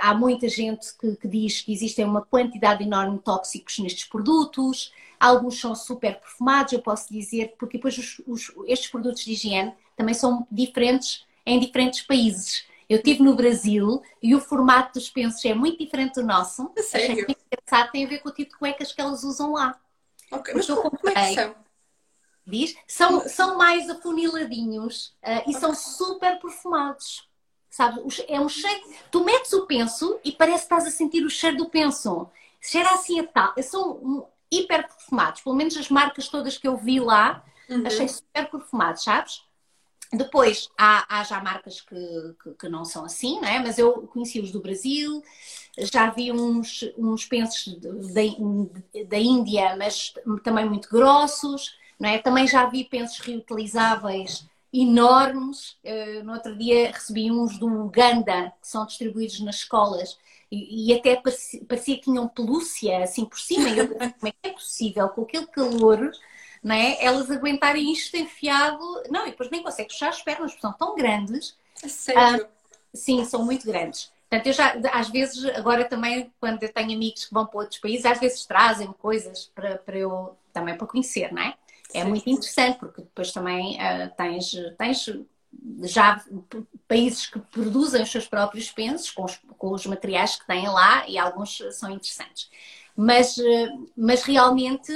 [0.00, 4.90] há muita gente que, que, diz que existem uma quantidade enorme de tóxicos nestes produtos,
[5.18, 9.74] alguns são super perfumados, eu posso dizer, porque depois os, os, estes produtos de higiene
[9.94, 12.64] também são diferentes em diferentes países.
[12.88, 16.72] Eu estive no Brasil e o formato dos pensos é muito diferente do nosso.
[16.78, 17.12] Sério?
[17.12, 19.78] Achei muito engraçado, tem a ver com o tipo de cuecas que elas usam lá.
[20.32, 21.54] Ok, mas como, como é que são?
[22.50, 22.76] Diz?
[22.86, 27.28] São, são mais afuniladinhos uh, e são super perfumados.
[27.70, 28.00] Sabe?
[28.28, 28.82] É um cheiro.
[29.10, 32.28] Tu metes o penso e parece que estás a sentir o cheiro do penso.
[32.60, 33.54] Cheira assim a tal.
[33.62, 35.40] São hiper perfumados.
[35.40, 37.86] Pelo menos as marcas todas que eu vi lá, uhum.
[37.86, 39.42] achei super perfumados, sabes?
[40.12, 43.60] Depois há, há já marcas que, que, que, não são assim, não é?
[43.60, 45.22] mas eu conheci os do Brasil,
[45.78, 47.90] já vi uns, uns pensos da,
[49.06, 52.18] da Índia, mas também muito grossos, não é?
[52.18, 55.76] Também já vi pensos reutilizáveis enormes.
[55.84, 60.18] Uh, no outro dia recebi uns do Uganda, que são distribuídos nas escolas,
[60.50, 63.68] e, e até parecia, parecia, que tinham pelúcia assim por cima.
[63.68, 66.10] E eu, como é que é possível com aquele calor?
[66.62, 67.02] não é?
[67.02, 68.80] Elas aguentarem isto enfiado.
[69.10, 71.56] Não, e depois nem conseguem fechar as pernas, porque são tão grandes.
[71.74, 72.44] Sério?
[72.44, 72.48] Ah,
[72.92, 74.12] sim, são muito grandes.
[74.28, 77.80] Portanto, eu já, às vezes, agora também, quando eu tenho amigos que vão para outros
[77.80, 81.54] países, às vezes trazem coisas para, para eu também para conhecer, não é?
[81.94, 85.06] É muito interessante, porque depois também uh, tens, tens
[85.82, 86.24] já
[86.86, 91.08] países que produzem os seus próprios pensos com os, com os materiais que têm lá
[91.08, 92.50] e alguns são interessantes.
[92.96, 94.92] Mas, uh, mas realmente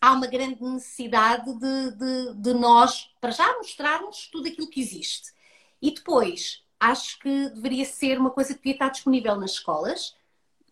[0.00, 5.32] há uma grande necessidade de, de, de nós, para já, mostrarmos tudo aquilo que existe.
[5.80, 10.14] E depois, acho que deveria ser uma coisa que devia estar disponível nas escolas,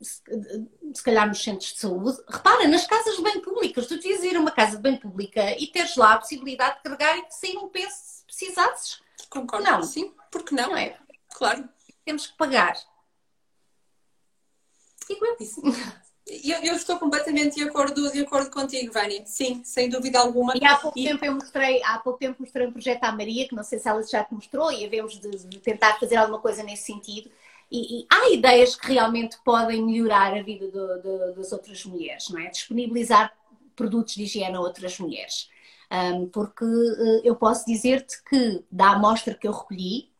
[0.04, 0.22] se,
[0.94, 2.18] se calhar nos centros de saúde.
[2.28, 5.58] Repara, nas casas de bem públicas, tu devias ir a uma casa de bem pública
[5.58, 9.00] e teres lá a possibilidade de carregar e de sair um peso se precisasses.
[9.28, 9.64] Concordo.
[9.64, 9.82] Não.
[9.82, 10.70] Sim, porque não?
[10.70, 10.96] Não é?
[11.34, 11.68] Claro.
[12.04, 12.76] Temos que pagar.
[15.08, 15.36] Digo eu.
[15.40, 15.60] Isso.
[16.26, 19.26] Eu, eu, estou completamente de acordo, de acordo contigo, Vânia.
[19.26, 20.54] Sim, sem dúvida alguma.
[20.56, 21.04] E há pouco e...
[21.04, 23.86] tempo eu mostrei, há pouco tempo mostrei um projeto à Maria, que não sei se
[23.86, 27.30] ela já te mostrou, e havemos de, de tentar fazer alguma coisa nesse sentido.
[27.70, 32.28] E, e, há ideias que realmente podem melhorar a vida do, do, das outras mulheres,
[32.28, 32.48] não é?
[32.48, 33.32] Disponibilizar
[33.74, 35.50] produtos de higiene a outras mulheres.
[35.90, 40.10] Um, porque uh, eu posso dizer-te que da amostra que eu recolhi,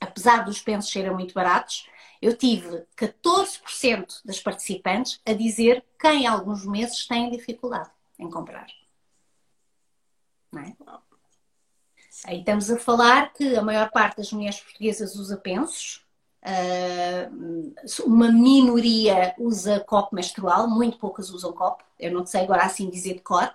[0.00, 1.88] apesar dos pensos serem muito baratos,
[2.20, 8.66] eu tive 14% das participantes a dizer que em alguns meses têm dificuldade em comprar.
[10.52, 10.76] Não é?
[12.24, 16.03] Aí estamos a falar que a maior parte das mulheres portuguesas usa pensos,
[16.44, 17.30] ah,
[18.04, 23.14] uma minoria usa copo menstrual, muito poucas usam copo, eu não sei agora assim dizer
[23.14, 23.52] de cor,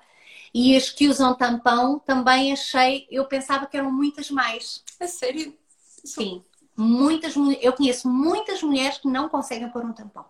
[0.54, 4.84] e as que usam tampão também achei, eu pensava que eram muitas mais.
[5.00, 5.56] A sério?
[6.04, 6.44] Sim
[6.80, 10.26] muitas eu conheço muitas mulheres que não conseguem pôr um tampão.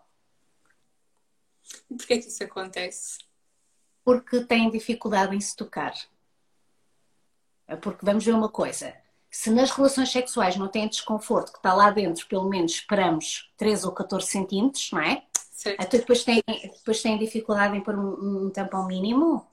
[1.90, 3.20] E porquê que isso acontece?
[4.04, 5.94] Porque têm dificuldade em se tocar.
[7.68, 8.96] É porque vamos ver uma coisa.
[9.30, 13.86] Se nas relações sexuais não têm desconforto, que está lá dentro, pelo menos esperamos 3
[13.86, 15.24] ou 14 centímetros, não é?
[15.52, 15.82] Certo.
[15.82, 19.46] Até depois têm, depois têm dificuldade em pôr um, um tampão mínimo.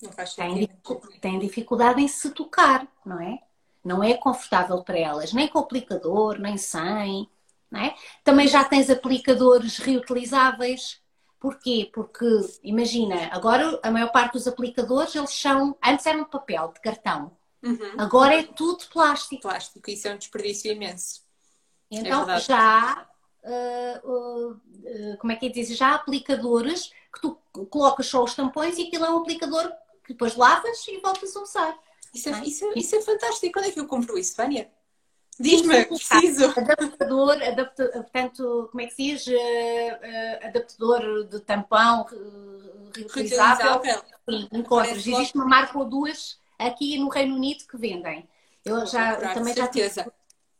[0.00, 0.72] Não faz sentido.
[0.82, 3.38] Têm, têm dificuldade em se tocar, não é?
[3.84, 7.28] não é confortável para elas, nem com aplicador, nem sem.
[7.72, 7.92] É?
[8.22, 11.02] Também já tens aplicadores reutilizáveis.
[11.40, 11.90] Porquê?
[11.92, 12.24] Porque,
[12.62, 17.32] imagina, agora a maior parte dos aplicadores, eles são, antes eram de papel, de cartão.
[17.64, 17.94] Uhum.
[17.96, 19.42] Agora é tudo plástico.
[19.42, 21.22] Plástico, isso é um desperdício imenso.
[21.90, 23.08] Então é já,
[23.42, 27.38] uh, uh, como é que é dizer, já há aplicadores que tu
[27.70, 29.72] colocas só os tampões e aquilo é um aplicador
[30.04, 31.78] que depois lavas e voltas a usar.
[32.12, 33.52] Isso é, isso, é, isso é fantástico.
[33.52, 34.70] Quando é que eu compro isso, Vânia?
[35.40, 36.52] Diz-me, preciso.
[36.56, 39.26] Adaptador, adapta, portanto, como é que se diz?
[39.26, 42.06] Uh, adaptador de tampão
[42.94, 43.80] reutilizável.
[44.28, 44.98] Sim, encontras.
[44.98, 48.28] Existe uma marca ou duas aqui no Reino Unido que vendem.
[48.64, 50.12] Eu já comprar, também já certeza.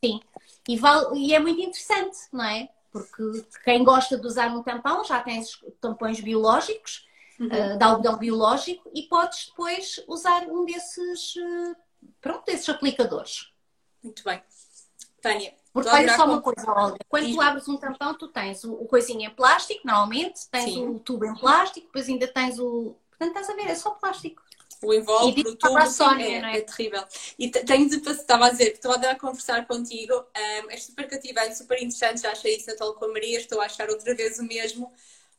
[0.05, 0.20] sim.
[0.68, 2.68] E, vale, e é muito interessante, não é?
[2.90, 5.42] Porque quem gosta de usar um tampão já tem
[5.80, 7.07] tampões biológicos
[7.38, 7.47] uhum.
[7.47, 11.76] uh, de algodão biológico e podes depois usar um desses, uh,
[12.20, 13.53] pronto, desses aplicadores.
[14.03, 14.42] Muito bem.
[15.20, 16.99] Tânia, Porque olha só uma coisa, Olga.
[17.09, 20.86] Quando tu abres um tampão, tu tens o, o coisinho em plástico, normalmente, tens Sim.
[20.86, 22.95] o tubo em plástico, depois ainda tens o.
[23.09, 24.42] Portanto, estás a ver, é só plástico.
[24.83, 26.59] O invólucro, o tubo, Sónia, é, é?
[26.59, 27.03] é, terrível.
[27.39, 31.79] E tenho de estava a dizer, estava a conversar contigo, um, é super cativante, super
[31.79, 34.45] interessante, já achei isso na Tolo com a Maria, estou a achar outra vez o
[34.45, 34.93] mesmo.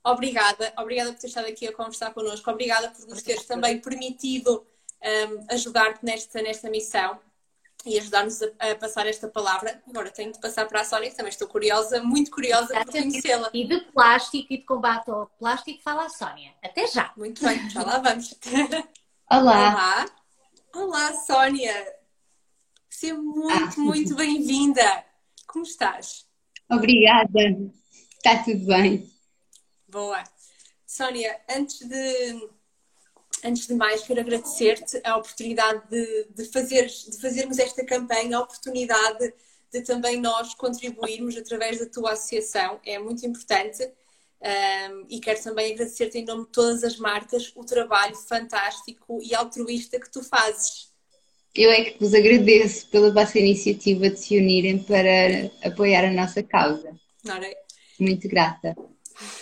[0.04, 4.66] Obrigada, obrigada por ter estado aqui a conversar connosco, obrigada por nos teres também permitido
[5.04, 7.20] um, ajudar-te nesta, nesta missão
[7.86, 9.82] e ajudar-nos a, a, passar esta palavra.
[9.88, 13.50] Agora tenho de passar para a Sónia, que também estou curiosa, muito curiosa por conhecê-la.
[13.54, 16.54] E de plástico e de combate ao plástico fala a Sónia.
[16.64, 17.14] Até já.
[17.16, 18.34] Muito bem, já lá vamos.
[19.30, 19.74] Olá.
[19.74, 20.06] Olá.
[20.76, 21.96] Olá, Sónia.
[22.88, 25.04] Seja muito, ah, muito bem-vinda.
[25.48, 26.28] Como estás?
[26.70, 27.40] Obrigada.
[28.18, 29.12] Está tudo bem.
[29.88, 30.24] Boa.
[30.86, 32.50] Sónia, antes de
[33.44, 38.42] antes de mais, quero agradecer-te a oportunidade de, de, fazer, de fazermos esta campanha, a
[38.42, 39.34] oportunidade
[39.72, 42.80] de também nós contribuirmos através da tua associação.
[42.86, 43.92] É muito importante.
[44.42, 49.34] Um, e quero também agradecer-te em nome de todas as marcas o trabalho fantástico e
[49.34, 50.94] altruísta que tu fazes.
[51.56, 56.44] Eu é que vos agradeço pela vossa iniciativa de se unirem para apoiar a nossa
[56.44, 56.94] causa.
[57.28, 57.58] É?
[57.98, 58.76] Muito grata.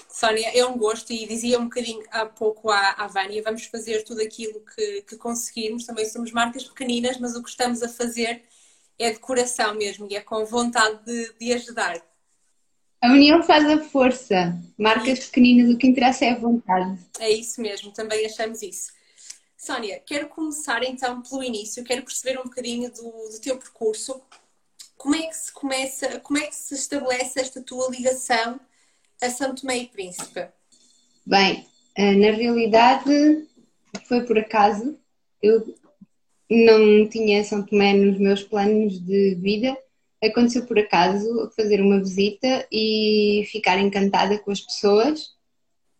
[0.08, 4.04] Sónia, é um gosto e dizia um bocadinho há pouco à, à Vânia, vamos fazer
[4.04, 5.86] tudo aquilo que, que conseguirmos.
[5.86, 8.44] Também somos marcas pequeninas, mas o que estamos a fazer
[9.00, 12.00] é de coração mesmo e é com vontade de, de ajudar.
[13.04, 14.58] A união faz a força.
[14.78, 16.97] Marcas pequeninas, o que interessa é a vontade.
[17.20, 18.93] É isso mesmo, também achamos isso.
[19.58, 24.22] Sónia, quero começar então pelo início, quero perceber um bocadinho do, do teu percurso.
[24.95, 28.58] Como é que se começa, como é que se estabelece esta tua ligação
[29.22, 30.47] a São Tomé e Príncipe?
[31.26, 33.45] Bem, eh, na realidade
[34.08, 34.97] foi por acaso.
[35.41, 35.76] Eu
[36.49, 39.78] não tinha São Tomé nos meus planos de vida.
[40.24, 45.32] Aconteceu por acaso fazer uma visita e ficar encantada com as pessoas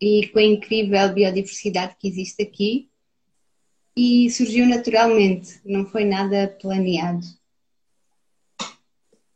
[0.00, 2.88] e com a incrível biodiversidade que existe aqui.
[3.96, 7.24] E surgiu naturalmente, não foi nada planeado.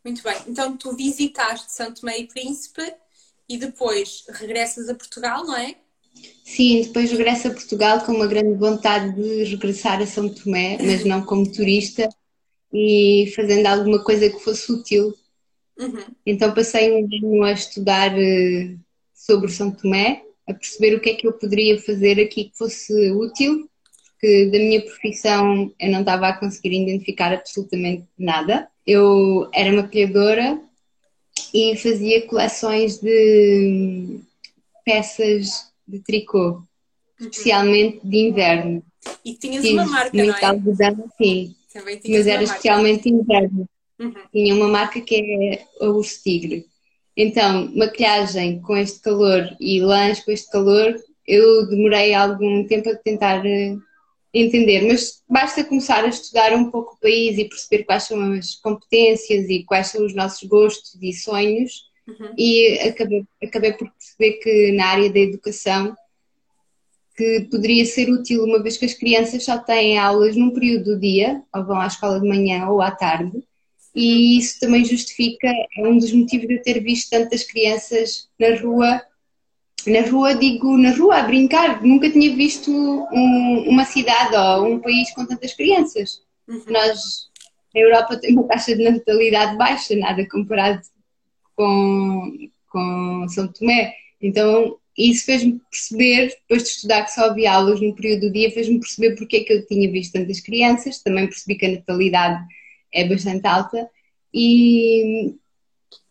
[0.05, 2.82] Muito bem, então tu visitaste São Tomé e Príncipe
[3.49, 5.76] e depois regressas a Portugal, não é?
[6.45, 11.05] Sim, depois regresso a Portugal com uma grande vontade de regressar a São Tomé, mas
[11.05, 12.09] não como turista
[12.73, 15.14] e fazendo alguma coisa que fosse útil.
[15.79, 16.05] Uhum.
[16.27, 18.75] Então passei um ano a estudar eh,
[19.14, 23.11] sobre São Tomé, a perceber o que é que eu poderia fazer aqui que fosse
[23.12, 23.69] útil,
[24.12, 28.69] porque da minha profissão eu não estava a conseguir identificar absolutamente nada.
[28.87, 30.61] Eu era maquiadora
[31.55, 34.21] e fazia coleções de
[34.85, 36.64] peças de tricô, uhum.
[37.21, 38.83] especialmente de inverno.
[39.25, 40.45] E tinhas uma marca, não é?
[40.45, 41.55] Algodão, sim,
[42.09, 43.69] mas era especialmente inverno.
[43.99, 44.14] Uhum.
[44.33, 46.66] Tinha uma marca que é a Urso Tigre.
[47.16, 50.95] Então, maquilhagem com este calor e lãs com este calor,
[51.27, 53.77] eu demorei algum tempo a tentar eh,
[54.33, 58.55] entender, mas basta começar a estudar um pouco o país e perceber quais são as
[58.55, 61.89] competências e quais são os nossos gostos e sonhos.
[62.07, 62.35] Uhum.
[62.39, 65.95] E acabei, acabei por perceber que na área da educação
[67.19, 71.01] que poderia ser útil uma vez que as crianças só têm aulas num período do
[71.01, 73.43] dia, ou vão à escola de manhã ou à tarde,
[73.93, 78.55] e isso também justifica, é um dos motivos de eu ter visto tantas crianças na
[78.55, 79.03] rua
[79.87, 81.83] na rua, digo na rua, a brincar.
[81.83, 86.21] Nunca tinha visto um, uma cidade ou um país com tantas crianças.
[86.47, 86.62] Uhum.
[86.69, 87.29] Nós,
[87.75, 90.83] a Europa tem uma taxa de natalidade baixa, nada comparado
[91.57, 93.95] com, com São Tomé.
[94.21, 98.51] Então, isso fez-me perceber, depois de estudar que só havia aulas no período do dia,
[98.51, 101.01] fez-me perceber porque é que eu tinha visto tantas crianças.
[101.01, 102.45] Também percebi que a natalidade
[102.93, 103.89] é bastante alta.
[104.35, 105.35] E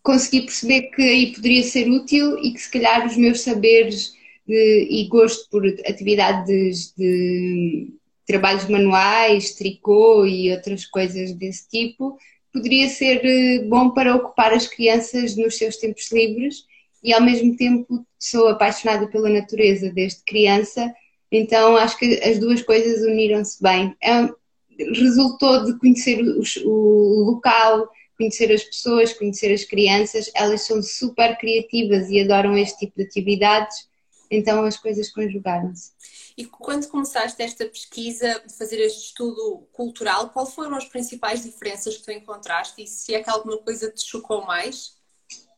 [0.02, 4.14] consegui perceber que aí poderia ser útil e que se calhar os meus saberes
[4.48, 7.90] de, e gosto por atividades de
[8.26, 12.18] trabalhos manuais, tricô e outras coisas desse tipo,
[12.54, 16.66] poderia ser eh, bom para ocupar as crianças nos seus tempos livres
[17.08, 20.94] e ao mesmo tempo sou apaixonada pela natureza desde criança,
[21.32, 23.96] então acho que as duas coisas uniram-se bem.
[24.04, 24.30] É,
[24.78, 31.38] resultou de conhecer o, o local, conhecer as pessoas, conhecer as crianças, elas são super
[31.38, 33.88] criativas e adoram este tipo de atividades,
[34.30, 35.92] então as coisas conjugaram-se.
[36.36, 41.96] E quando começaste esta pesquisa, de fazer este estudo cultural, quais foram as principais diferenças
[41.96, 44.97] que tu encontraste e se é que alguma coisa te chocou mais?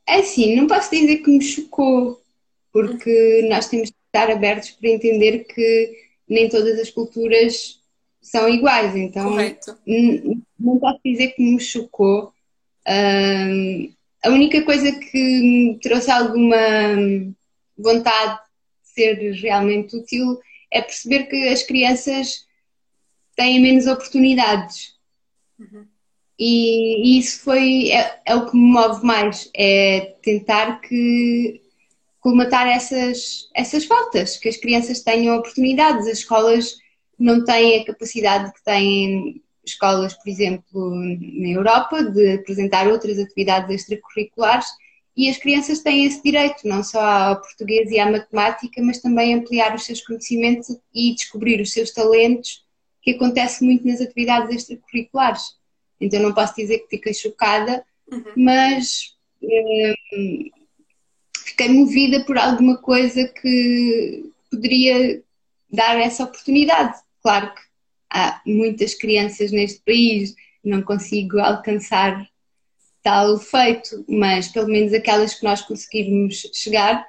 [0.10, 2.22] É assim, não posso dizer que me chocou,
[2.72, 7.80] porque nós temos que estar abertos para entender que nem todas as culturas
[8.22, 9.78] são iguais, então Correto.
[10.60, 12.34] não posso dizer que me chocou,
[12.90, 13.94] Uh,
[14.24, 16.58] a única coisa que me trouxe alguma
[17.78, 18.40] vontade
[18.84, 20.40] de ser realmente útil
[20.72, 22.48] é perceber que as crianças
[23.36, 24.96] têm menos oportunidades.
[25.60, 25.86] Uhum.
[26.40, 31.62] E, e, isso foi é, é, o que me move mais, é tentar que
[32.22, 36.78] colmatar essas, essas faltas, que as crianças tenham oportunidades, as escolas
[37.18, 43.82] não têm a capacidade que têm escolas, por exemplo, na Europa, de apresentar outras atividades
[43.82, 44.68] extracurriculares
[45.16, 49.34] e as crianças têm esse direito, não só ao português e à matemática, mas também
[49.34, 52.64] ampliar os seus conhecimentos e descobrir os seus talentos,
[53.02, 55.59] que acontece muito nas atividades extracurriculares.
[56.00, 58.24] Então não posso dizer que fiquei chocada, uhum.
[58.36, 60.50] mas hum,
[61.38, 65.22] fiquei movida por alguma coisa que poderia
[65.72, 66.98] dar essa oportunidade.
[67.22, 67.62] Claro que
[68.10, 72.28] há muitas crianças neste país, não consigo alcançar
[73.02, 77.06] tal feito, mas pelo menos aquelas que nós conseguirmos chegar,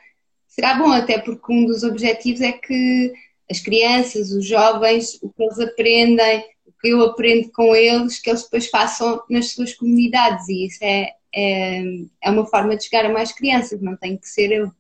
[0.47, 3.13] será bom, até porque um dos objetivos é que
[3.51, 6.45] as crianças, os jovens, o que eles aprendem,
[6.85, 11.83] eu aprendo com eles, que eles depois façam nas suas comunidades e isso é, é,
[12.23, 14.73] é uma forma de chegar a mais crianças, não tem que ser eu.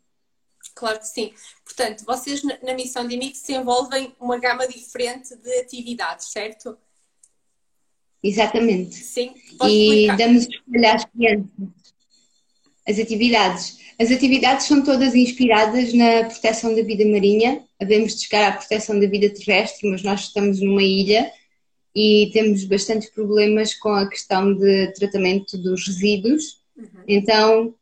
[0.75, 1.33] Claro que sim.
[1.65, 6.77] Portanto, vocês na missão de IMIX desenvolvem uma gama diferente de atividades, certo?
[8.23, 8.95] Exatamente.
[8.97, 9.35] Sim.
[9.65, 11.49] E damos escolha às crianças
[12.91, 13.79] as atividades.
[13.99, 17.63] As atividades são todas inspiradas na proteção da vida marinha.
[17.81, 21.31] Havemos de chegar à proteção da vida terrestre, mas nós estamos numa ilha
[21.95, 26.61] e temos bastantes problemas com a questão de tratamento dos resíduos.
[26.77, 26.87] Uhum.
[27.07, 27.75] Então,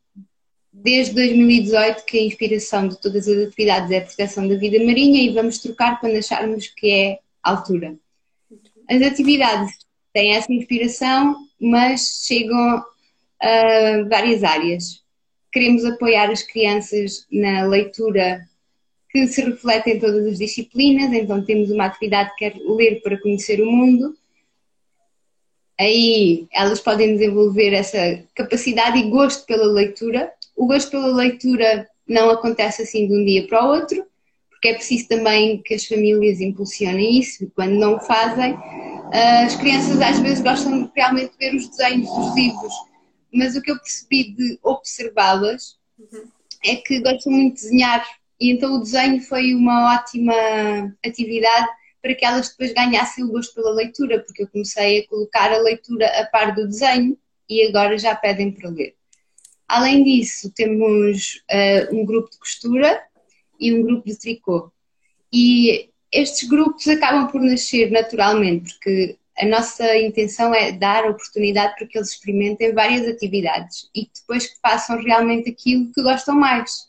[0.71, 5.23] desde 2018 que a inspiração de todas as atividades é a proteção da vida marinha
[5.23, 7.97] e vamos trocar quando acharmos que é a altura.
[8.89, 9.77] As atividades
[10.11, 12.83] têm essa inspiração, mas chegam
[13.41, 15.03] a várias áreas.
[15.51, 18.48] Queremos apoiar as crianças na leitura
[19.09, 23.19] que se reflete em todas as disciplinas, então temos uma atividade que é ler para
[23.19, 24.15] conhecer o mundo.
[25.79, 32.29] Aí elas podem desenvolver essa capacidade e gosto pela leitura o gosto pela leitura não
[32.29, 34.05] acontece assim de um dia para o outro,
[34.49, 38.57] porque é preciso também que as famílias impulsionem isso, e quando não o fazem,
[39.45, 42.73] as crianças às vezes gostam realmente de ver os desenhos dos livros,
[43.33, 46.27] mas o que eu percebi de observá-las uhum.
[46.65, 48.05] é que gostam muito de desenhar,
[48.39, 50.33] e então o desenho foi uma ótima
[51.05, 51.67] atividade
[52.01, 55.59] para que elas depois ganhassem o gosto pela leitura, porque eu comecei a colocar a
[55.59, 57.17] leitura a par do desenho
[57.49, 58.95] e agora já pedem para ler.
[59.67, 63.03] Além disso, temos uh, um grupo de costura
[63.59, 64.71] e um grupo de tricô.
[65.31, 71.87] E estes grupos acabam por nascer naturalmente, porque a nossa intenção é dar oportunidade para
[71.87, 76.88] que eles experimentem várias atividades e depois que façam realmente aquilo que gostam mais.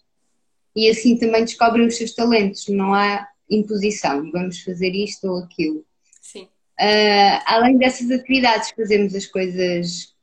[0.74, 5.84] E assim também descobrem os seus talentos, não há imposição, vamos fazer isto ou aquilo.
[6.22, 6.44] Sim.
[6.80, 10.14] Uh, além dessas atividades, fazemos as coisas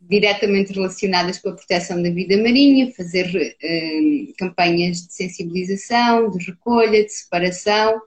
[0.00, 7.04] diretamente relacionadas com a proteção da vida marinha, fazer um, campanhas de sensibilização, de recolha,
[7.04, 8.00] de separação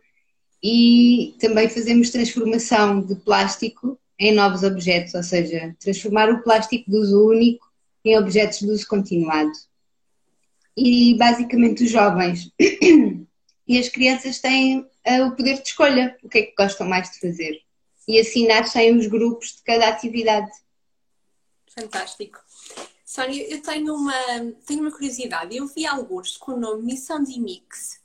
[0.61, 6.97] e também fazemos transformação de plástico em novos objetos, ou seja, transformar o plástico de
[6.97, 7.65] uso único
[8.03, 9.51] em objetos de uso continuado.
[10.75, 12.51] E basicamente os jovens
[13.67, 17.11] e as crianças têm uh, o poder de escolha, o que é que gostam mais
[17.11, 17.61] de fazer.
[18.07, 20.51] E assim nascem os grupos de cada atividade.
[21.73, 22.39] Fantástico.
[23.05, 24.13] Sónia, eu tenho uma,
[24.65, 25.55] tenho uma curiosidade.
[25.55, 28.01] Eu vi alguns com o nome Missão de Mix.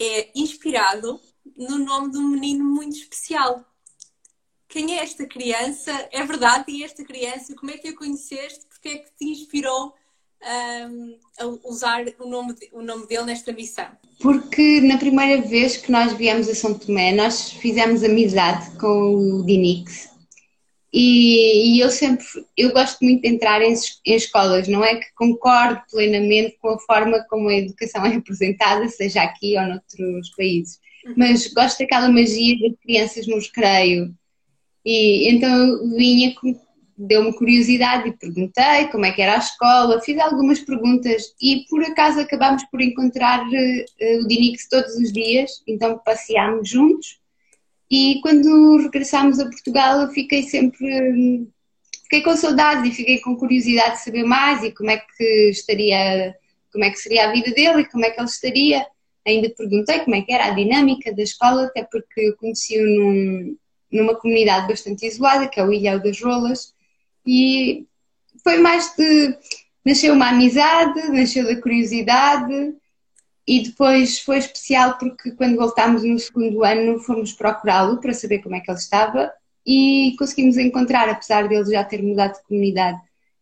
[0.00, 1.20] É inspirado
[1.56, 3.64] no nome de um menino muito especial.
[4.68, 5.92] Quem é esta criança?
[6.12, 7.54] É verdade, e esta criança?
[7.54, 8.66] Como é que a conheceste?
[8.66, 9.94] Porque é que te inspirou
[10.42, 13.86] a usar o nome, o nome dele nesta missão?
[14.20, 19.44] Porque na primeira vez que nós viemos a São Tomé, nós fizemos amizade com o
[19.44, 20.18] Dinix
[20.92, 22.24] e, e, eu sempre,
[22.56, 23.74] eu gosto muito de entrar em,
[24.06, 28.88] em, escolas, não é que concordo plenamente com a forma como a educação é apresentada,
[28.88, 30.78] seja aqui ou noutros países,
[31.16, 34.14] mas gosto daquela magia das crianças no recreio.
[34.84, 36.34] E então vinha,
[36.98, 41.82] deu-me curiosidade e perguntei como é que era a escola, fiz algumas perguntas e por
[41.84, 47.18] acaso acabámos por encontrar uh, o Dinix todos os dias, então passeámos juntos
[47.90, 51.48] e quando regressámos a Portugal, fiquei sempre.
[52.02, 56.34] Fiquei com saudades e fiquei com curiosidade de saber mais e como é que estaria,
[56.72, 58.86] como é que seria a vida dele e como é que ele estaria.
[59.26, 63.56] Ainda perguntei como é que era a dinâmica da escola, até porque conheci-o num,
[63.92, 66.74] numa comunidade bastante isolada, que é o Ilhéu das Rolas,
[67.28, 67.86] e
[68.42, 69.36] foi mais de.
[69.84, 72.74] Nasceu uma amizade, nasceu da curiosidade
[73.46, 78.54] e depois foi especial porque quando voltámos no segundo ano fomos procurá-lo para saber como
[78.54, 79.30] é que ele estava
[79.66, 82.98] e conseguimos encontrar, apesar dele já ter mudado de comunidade.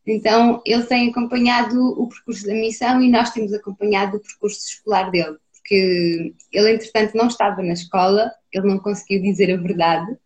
[0.07, 5.11] Então ele tem acompanhado o percurso da missão e nós temos acompanhado o percurso escolar
[5.11, 10.16] dele, porque ele entretanto não estava na escola, ele não conseguiu dizer a verdade,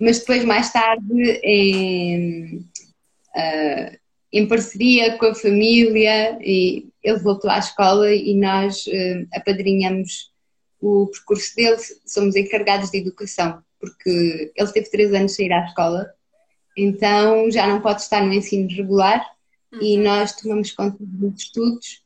[0.00, 1.40] mas depois mais tarde
[3.36, 3.98] uh,
[4.32, 10.32] em parceria com a família e ele voltou à escola e nós uh, apadrinhamos
[10.80, 15.64] o percurso dele, somos encarregados de educação, porque ele teve três anos de sair à
[15.64, 16.12] escola,
[16.76, 19.24] então já não pode estar no ensino regular
[19.72, 19.80] uhum.
[19.80, 22.02] e nós tomamos conta dos estudos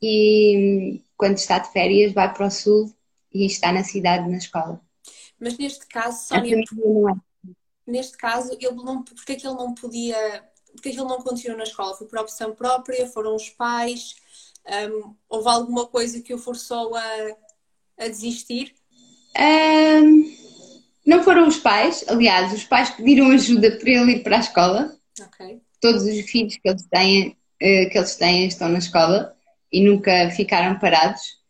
[0.00, 2.92] e quando está de férias vai para o sul
[3.32, 4.80] e está na cidade na escola.
[5.38, 7.14] Mas neste caso, Sónia, é.
[7.86, 11.58] neste caso, ele não, porque é que ele não podia, porque que ele não continuou
[11.58, 11.94] na escola?
[11.96, 13.06] Foi por opção própria?
[13.06, 14.16] Foram os pais?
[14.66, 17.36] Um, houve alguma coisa que o forçou a,
[17.98, 18.74] a desistir?
[19.38, 20.34] Um,
[21.04, 24.96] não foram os pais, aliás, os pais pediram ajuda para ele ir para a escola.
[25.20, 25.60] Okay.
[25.80, 29.36] Todos os filhos que eles têm, eh, que eles têm estão na escola
[29.70, 31.40] e nunca ficaram parados.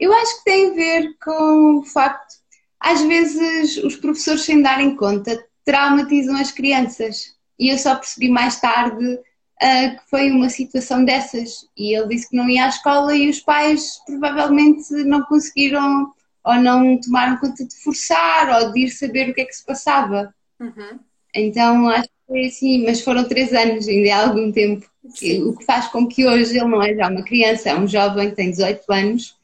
[0.00, 2.34] Eu acho que tem a ver com o facto,
[2.80, 7.36] às vezes, os professores, sem darem conta, traumatizam as crianças.
[7.62, 11.64] E eu só percebi mais tarde uh, que foi uma situação dessas.
[11.76, 16.12] E ele disse que não ia à escola e os pais provavelmente não conseguiram
[16.44, 19.64] ou não tomaram conta de forçar ou de ir saber o que é que se
[19.64, 20.34] passava.
[20.58, 20.98] Uhum.
[21.32, 24.84] Então acho que foi assim, mas foram três anos, ainda há algum tempo.
[25.10, 25.44] Sim.
[25.44, 28.30] O que faz com que hoje ele não é já uma criança, é um jovem
[28.30, 29.36] que tem 18 anos,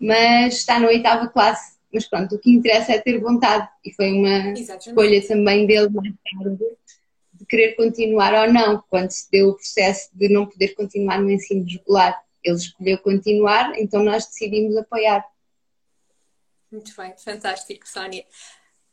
[0.00, 1.76] mas está na oitava classe.
[1.92, 4.88] Mas pronto, o que interessa é ter vontade e foi uma Exatamente.
[4.88, 6.64] escolha também dele mais tarde
[7.48, 11.64] querer continuar ou não, quando se deu o processo de não poder continuar no ensino
[11.66, 12.22] regular.
[12.44, 15.24] Ele escolheu continuar, então nós decidimos apoiar.
[16.70, 18.24] Muito bem, fantástico, Sónia.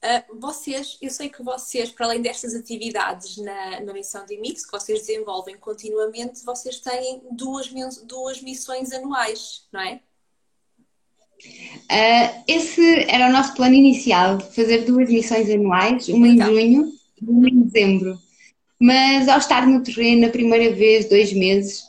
[0.03, 4.65] Uh, vocês, eu sei que vocês, para além destas atividades na, na missão de Mix,
[4.65, 7.67] que vocês desenvolvem continuamente, vocês têm duas,
[8.03, 9.99] duas missões anuais, não é?
[11.37, 16.51] Uh, esse era o nosso plano inicial, fazer duas missões anuais, uma então.
[16.51, 18.24] em junho e uma em dezembro
[18.79, 21.81] mas ao estar no terreno a primeira vez, dois meses,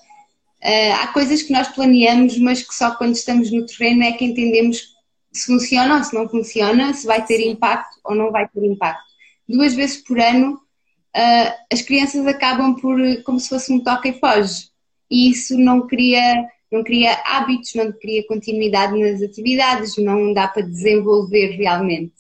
[0.63, 4.25] uh, há coisas que nós planeamos, mas que só quando estamos no terreno é que
[4.25, 4.97] entendemos
[5.33, 9.05] se funciona ou se não funciona, se vai ter impacto ou não vai ter impacto.
[9.49, 14.19] Duas vezes por ano, uh, as crianças acabam por, como se fosse um toque e
[14.19, 14.69] foge,
[15.11, 20.63] e isso não cria, não cria hábitos, não cria continuidade nas atividades, não dá para
[20.63, 22.15] desenvolver realmente.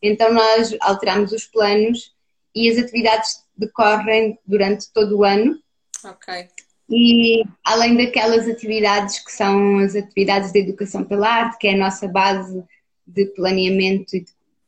[0.00, 2.12] Então nós alteramos os planos
[2.54, 5.58] e as atividades decorrem durante todo o ano.
[6.04, 6.48] Ok.
[6.90, 11.76] E além daquelas atividades que são as atividades de educação pela arte, que é a
[11.76, 12.64] nossa base
[13.06, 14.24] de planeamento e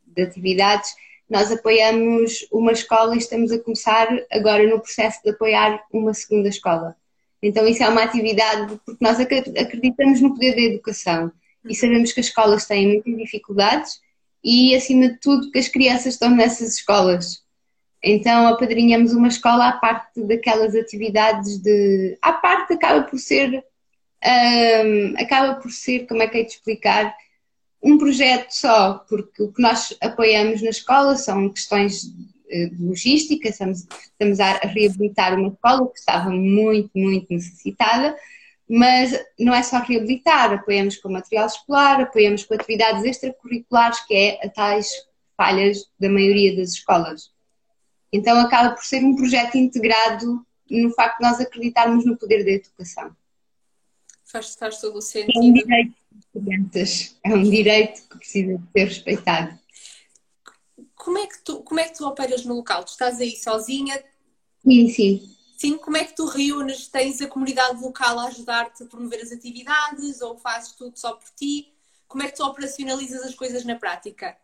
[0.07, 0.95] de atividades,
[1.29, 6.49] nós apoiamos uma escola e estamos a começar agora no processo de apoiar uma segunda
[6.49, 6.97] escola.
[7.43, 11.33] Então isso é uma atividade porque nós acreditamos no poder da educação
[11.65, 14.01] e sabemos que as escolas têm muitas dificuldades
[14.43, 17.43] e acima de tudo que as crianças estão nessas escolas
[18.03, 22.17] então apadrinhamos uma escola à parte daquelas atividades de.
[22.23, 23.65] À parte acaba por ser.
[24.23, 27.15] Um, acaba por ser, como é que é de explicar,
[27.83, 33.87] um projeto só, porque o que nós apoiamos na escola são questões de logística, estamos,
[34.03, 38.17] estamos a reabilitar uma escola que estava muito, muito necessitada,
[38.69, 44.47] mas não é só reabilitar, apoiamos com material escolar, apoiamos com atividades extracurriculares, que é
[44.47, 44.89] a tais
[45.37, 47.31] falhas da maioria das escolas.
[48.13, 52.51] Então acaba por ser um projeto integrado no facto de nós acreditarmos no poder da
[52.53, 53.15] educação.
[54.25, 55.37] Faz, faz todo o sentido.
[55.37, 59.59] É um direito estudantes, é um direito que precisa de ser respeitado.
[60.95, 62.85] Como é, que tu, como é que tu operas no local?
[62.85, 64.03] Tu estás aí sozinha?
[64.63, 65.37] Sim, sim.
[65.57, 66.89] Sim, como é que tu reúnes?
[66.89, 71.29] Tens a comunidade local a ajudar-te a promover as atividades ou fazes tudo só por
[71.31, 71.73] ti?
[72.07, 74.37] Como é que tu operacionalizas as coisas na prática?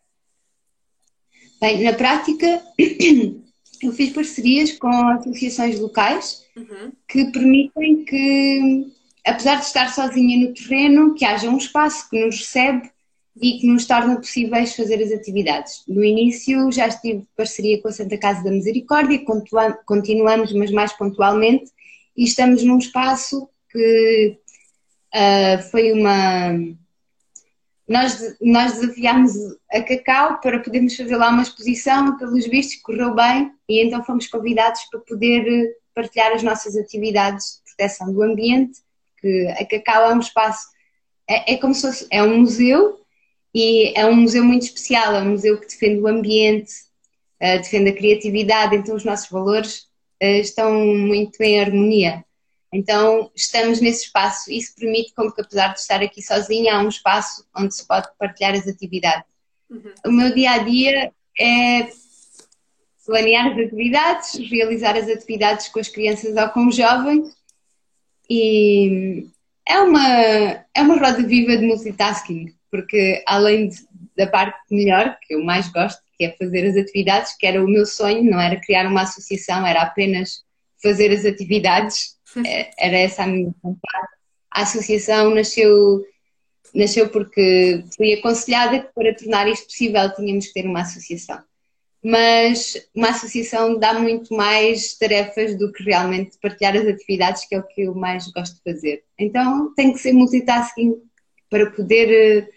[1.61, 2.47] Bem, na prática
[3.83, 6.93] eu fiz parcerias com associações locais uhum.
[7.09, 8.93] que permitem que,
[9.25, 12.91] apesar de estar sozinha no terreno, que haja um espaço que nos recebe
[13.41, 15.83] e que nos torna possíveis fazer as atividades.
[15.87, 19.23] No início já estive parceria com a Santa Casa da Misericórdia,
[19.85, 21.71] continuamos, mas mais pontualmente,
[22.17, 24.39] e estamos num espaço que
[25.15, 26.53] uh, foi uma
[27.89, 29.33] nós, nós desafiámos
[29.71, 34.27] a Cacau para podermos fazer lá uma exposição, pelos vistos correu bem, e então fomos
[34.27, 38.81] convidados para poder partilhar as nossas atividades de proteção do ambiente,
[39.21, 40.67] que a Cacau é um espaço,
[41.29, 43.01] é, é como se fosse, é um museu
[43.55, 46.73] e é um museu muito especial, é um museu que defende o ambiente,
[47.41, 49.87] uh, defende a criatividade, então os nossos valores
[50.23, 52.26] uh, estão muito em harmonia.
[52.73, 56.89] Então estamos nesse espaço, isso permite com que apesar de estar aqui sozinha, há um
[56.89, 59.25] espaço onde se pode partilhar as atividades.
[59.71, 59.93] Uhum.
[60.07, 61.89] O meu dia a dia é
[63.05, 67.37] planear as atividades, realizar as atividades com as crianças ou com os jovens
[68.29, 69.29] e
[69.67, 73.77] é uma, é uma roda viva de multitasking, porque além de,
[74.17, 77.69] da parte melhor, que eu mais gosto, que é fazer as atividades, que era o
[77.69, 80.45] meu sonho, não era criar uma associação, era apenas
[80.83, 82.16] fazer as atividades,
[82.79, 84.09] era essa a minha vontade.
[84.51, 86.05] A associação nasceu,
[86.75, 91.43] nasceu porque fui aconselhada que para tornar isto possível tínhamos que ter uma associação
[92.07, 97.59] mas uma associação dá muito mais tarefas do que realmente partilhar as atividades, que é
[97.59, 99.03] o que eu mais gosto de fazer.
[99.19, 100.95] Então tem que ser multitasking
[101.51, 102.49] para poder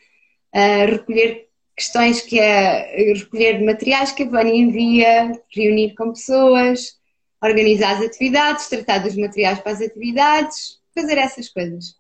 [0.54, 6.99] uh, recolher questões que é recolher materiais que a Vânia envia, reunir com pessoas,
[7.42, 11.96] organizar as atividades, tratar dos materiais para as atividades, fazer essas coisas.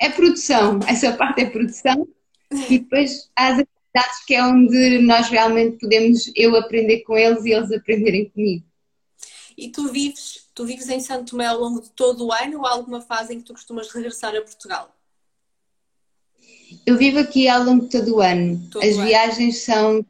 [0.00, 2.08] É produção, essa parte é produção
[2.50, 7.52] e depois as atividades que é onde nós realmente podemos eu aprender com eles e
[7.52, 8.64] eles aprenderem comigo.
[9.56, 12.66] E tu vives, tu vives em Santo Tomé ao longo de todo o ano ou
[12.66, 14.94] há alguma fase em que tu costumas regressar a Portugal?
[16.86, 18.68] Eu vivo aqui ao longo de todo o ano.
[18.70, 20.04] Todo As viagens são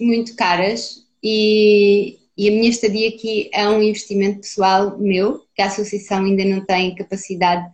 [0.00, 5.66] muito caras e, e a minha estadia aqui é um investimento pessoal meu, que a
[5.66, 7.68] associação ainda não tem capacidade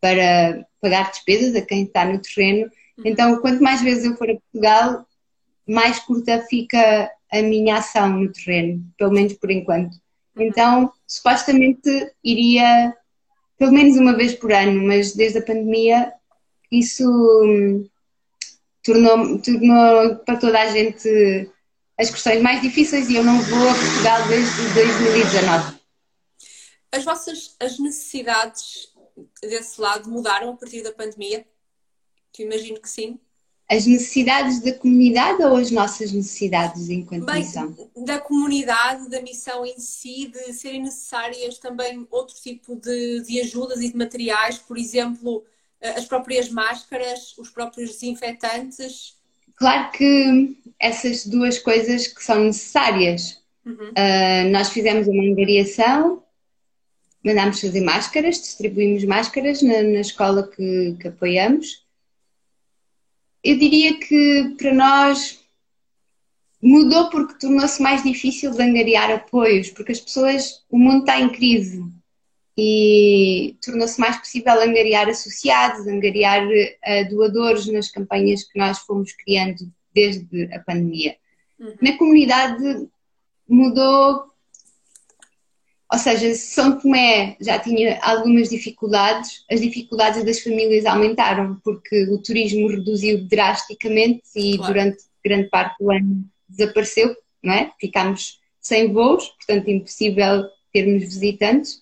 [0.00, 3.04] para pagar despesas a quem está no terreno Uhum.
[3.06, 5.06] Então, quanto mais vezes eu for a Portugal,
[5.66, 9.94] mais curta fica a minha ação no terreno, pelo menos por enquanto.
[10.36, 10.44] Uhum.
[10.44, 11.88] Então, supostamente
[12.22, 12.94] iria
[13.58, 16.12] pelo menos uma vez por ano, mas desde a pandemia
[16.70, 17.04] isso
[17.44, 17.86] hum,
[18.82, 21.48] tornou, tornou para toda a gente
[22.02, 25.80] as questões mais difíceis e eu não vou a Portugal desde 2019.
[26.92, 28.92] As vossas as necessidades
[29.40, 31.46] desse lado mudaram a partir da pandemia?
[32.32, 33.20] que imagino que sim.
[33.68, 37.90] As necessidades da comunidade ou as nossas necessidades enquanto Bem, missão?
[37.96, 43.80] Da comunidade, da missão em si, de serem necessárias também outro tipo de, de ajudas
[43.80, 45.44] e de materiais, por exemplo,
[45.80, 49.16] eh, as próprias máscaras, os próprios desinfetantes.
[49.56, 53.40] Claro que essas duas coisas que são necessárias.
[53.64, 53.90] Uhum.
[53.90, 56.22] Uh, nós fizemos uma angariação,
[57.24, 61.82] mandámos fazer máscaras, distribuímos máscaras na, na escola que, que apoiamos
[63.42, 65.40] eu diria que para nós
[66.62, 71.28] mudou porque tornou-se mais difícil de angariar apoios, porque as pessoas, o mundo está em
[71.28, 71.82] crise
[72.56, 79.70] e tornou-se mais possível angariar associados, angariar uh, doadores nas campanhas que nós fomos criando
[79.94, 81.16] desde a pandemia.
[81.58, 81.74] Uhum.
[81.80, 82.88] Na comunidade
[83.48, 84.32] mudou
[85.92, 92.16] ou seja, São Tomé já tinha algumas dificuldades, as dificuldades das famílias aumentaram porque o
[92.16, 94.72] turismo reduziu drasticamente e claro.
[94.72, 97.70] durante grande parte do ano desapareceu, não é?
[97.78, 101.81] Ficámos sem voos, portanto impossível termos visitantes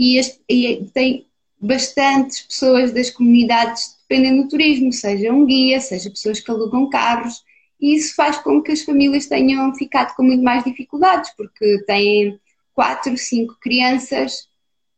[0.00, 1.26] e, e tem
[1.60, 7.44] bastantes pessoas das comunidades dependem do turismo, seja um guia, seja pessoas que alugam carros,
[7.78, 12.40] e isso faz com que as famílias tenham ficado com muito mais dificuldades, porque têm
[12.72, 14.48] quatro, cinco crianças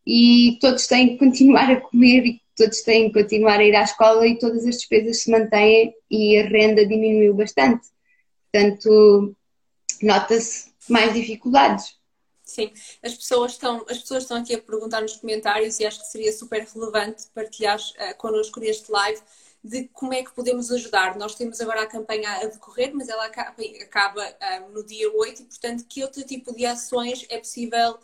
[0.07, 3.83] e todos têm que continuar a comer e todos têm que continuar a ir à
[3.83, 7.89] escola e todas as despesas se mantêm e a renda diminuiu bastante.
[8.53, 9.35] Portanto,
[10.01, 11.97] nota-se mais dificuldades.
[12.53, 12.71] Sim,
[13.03, 16.31] as pessoas, estão, as pessoas estão aqui a perguntar nos comentários e acho que seria
[16.31, 19.23] super relevante partilhar uh, connosco neste live
[19.65, 21.17] de como é que podemos ajudar.
[21.17, 25.11] Nós temos agora a campanha a decorrer, mas ela acaba, acaba um, ah, no dia
[25.11, 27.99] 8 e, portanto, que outro tipo de ações é possível,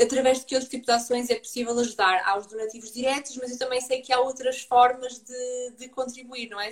[0.00, 2.22] através de que outro tipo de ações é possível ajudar?
[2.24, 6.48] Há os donativos diretos, mas eu também sei que há outras formas de, de contribuir,
[6.50, 6.70] não é?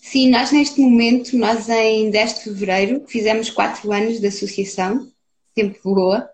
[0.00, 5.11] Sim, nós neste momento, nós em 10 de Fevereiro, fizemos 4 anos de associação,
[5.54, 6.28] tempo voa,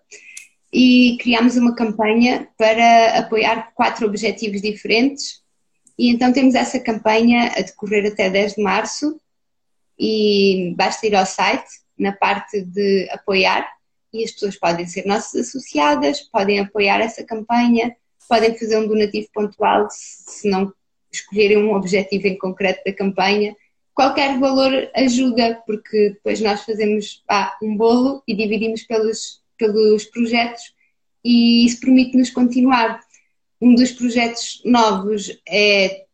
[0.71, 5.41] e criámos uma campanha para apoiar quatro objetivos diferentes
[5.99, 9.19] e então temos essa campanha a decorrer até 10 de março
[9.99, 13.67] e basta ir ao site na parte de apoiar
[14.13, 17.93] e as pessoas podem ser nossas associadas, podem apoiar essa campanha,
[18.29, 20.71] podem fazer um donativo pontual se não
[21.11, 23.53] escolherem um objetivo em concreto da campanha.
[23.99, 27.21] Qualquer valor ajuda, porque depois nós fazemos
[27.61, 30.73] um bolo e dividimos pelos, pelos projetos
[31.21, 33.01] e isso permite-nos continuar.
[33.59, 36.05] Um dos projetos novos é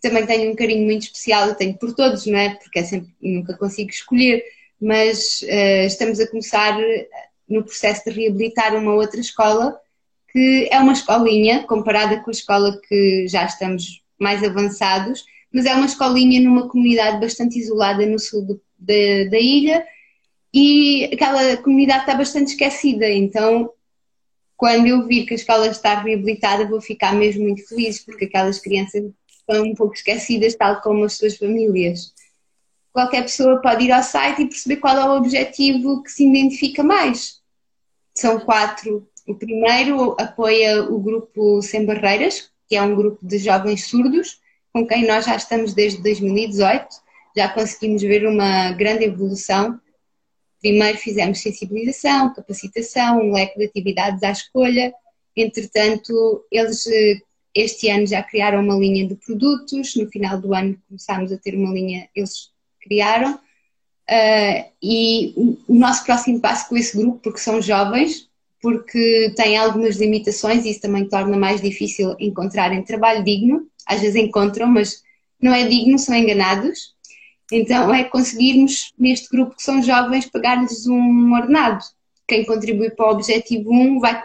[0.00, 2.54] também tenho um carinho muito especial, eu tenho por todos, não é?
[2.54, 4.42] Porque é sempre, nunca consigo escolher,
[4.80, 6.78] mas uh, estamos a começar
[7.46, 9.78] no processo de reabilitar uma outra escola,
[10.32, 15.74] que é uma escolinha, comparada com a escola que já estamos mais avançados, mas é
[15.74, 19.86] uma escolinha numa comunidade bastante isolada no sul do, da, da ilha
[20.52, 23.70] e aquela comunidade está bastante esquecida, então
[24.56, 28.58] quando eu vir que a escola está reabilitada vou ficar mesmo muito feliz, porque aquelas
[28.58, 32.12] crianças estão um pouco esquecidas, tal como as suas famílias.
[32.92, 36.82] Qualquer pessoa pode ir ao site e perceber qual é o objetivo que se identifica
[36.82, 37.40] mais.
[38.12, 39.08] São quatro.
[39.26, 44.40] O primeiro apoia o grupo Sem Barreiras, que é um grupo de jovens surdos,
[44.72, 46.86] com quem nós já estamos desde 2018.
[47.36, 49.80] Já conseguimos ver uma grande evolução.
[50.60, 54.92] Primeiro fizemos sensibilização, capacitação, um leque de atividades à escolha.
[55.36, 57.20] Entretanto, eles eh,
[57.54, 61.54] este ano já criaram uma linha de produtos, no final do ano começámos a ter
[61.54, 62.50] uma linha, eles
[62.80, 63.34] criaram.
[63.34, 65.34] Uh, e
[65.68, 68.28] o nosso próximo passo com esse grupo, porque são jovens,
[68.60, 73.66] porque têm algumas limitações e isso também torna mais difícil encontrarem trabalho digno.
[73.88, 75.02] Às vezes encontram, mas
[75.40, 76.94] não é digno, são enganados.
[77.50, 81.84] Então é conseguirmos, neste grupo que são jovens, pagar-lhes um ordenado
[82.28, 84.20] quem contribui para o objetivo 1 vai,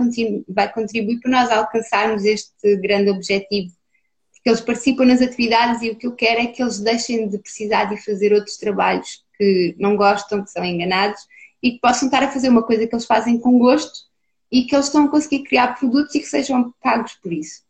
[0.50, 3.72] vai contribuir para nós alcançarmos este grande objetivo.
[4.34, 7.38] Porque eles participam nas atividades e o que eu quero é que eles deixem de
[7.38, 11.22] precisar de fazer outros trabalhos que não gostam, que são enganados
[11.64, 14.02] e que possam estar a fazer uma coisa que eles fazem com gosto
[14.52, 17.63] e que eles estão a conseguir criar produtos e que sejam pagos por isso.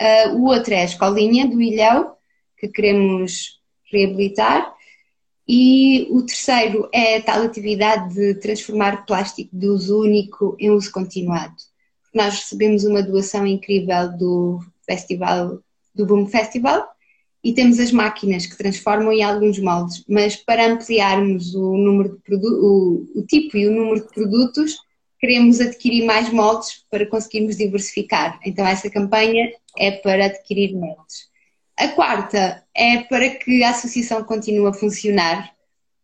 [0.00, 2.12] Uh, o outro é a escolinha do Ilhéu,
[2.56, 3.60] que queremos
[3.92, 4.74] reabilitar
[5.52, 10.92] e o terceiro é a tal atividade de transformar plástico de uso único em uso
[10.92, 11.54] continuado.
[12.14, 15.58] Nós recebemos uma doação incrível do festival,
[15.92, 16.86] do Boom Festival,
[17.42, 22.36] e temos as máquinas que transformam em alguns moldes, mas para ampliarmos o número de
[22.36, 24.78] o, o tipo e o número de produtos,
[25.20, 28.40] queremos adquirir mais moldes para conseguirmos diversificar.
[28.44, 31.28] Então essa campanha é para adquirir moldes.
[31.76, 35.54] A quarta é para que a associação continue a funcionar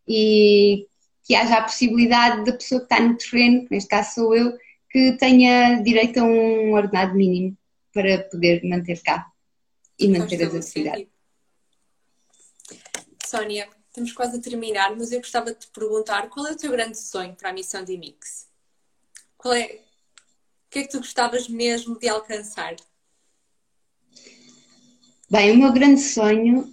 [0.07, 0.87] e
[1.23, 4.57] que haja a possibilidade da pessoa que está no terreno, que neste caso sou eu,
[4.89, 7.57] que tenha direito a um ordenado mínimo
[7.93, 9.29] para poder manter cá
[9.99, 11.07] e manter as atividades.
[13.25, 16.71] Sónia, estamos quase a terminar, mas eu gostava de te perguntar qual é o teu
[16.71, 18.46] grande sonho para a missão de Mix?
[19.37, 19.65] Qual é?
[19.65, 22.75] O que é que tu gostavas mesmo de alcançar?
[25.29, 26.71] Bem, o meu grande sonho,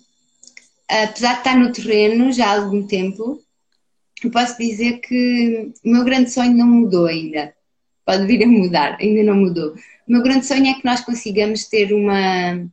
[0.89, 3.43] apesar de estar no terreno já há algum tempo,
[4.23, 7.55] eu posso dizer que o meu grande sonho não mudou ainda.
[8.05, 9.75] Pode vir a mudar, ainda não mudou.
[10.07, 12.67] O meu grande sonho é que nós consigamos ter uma,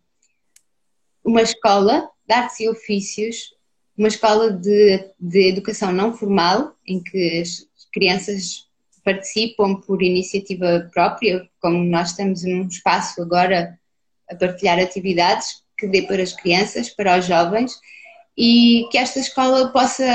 [1.24, 3.54] uma escola de artes e ofícios,
[3.98, 8.68] uma escola de, de educação não formal, em que as crianças
[9.04, 13.78] participam por iniciativa própria, como nós estamos num espaço agora
[14.30, 17.74] a partilhar atividades, que dê para as crianças, para os jovens
[18.38, 20.06] e que esta escola possa,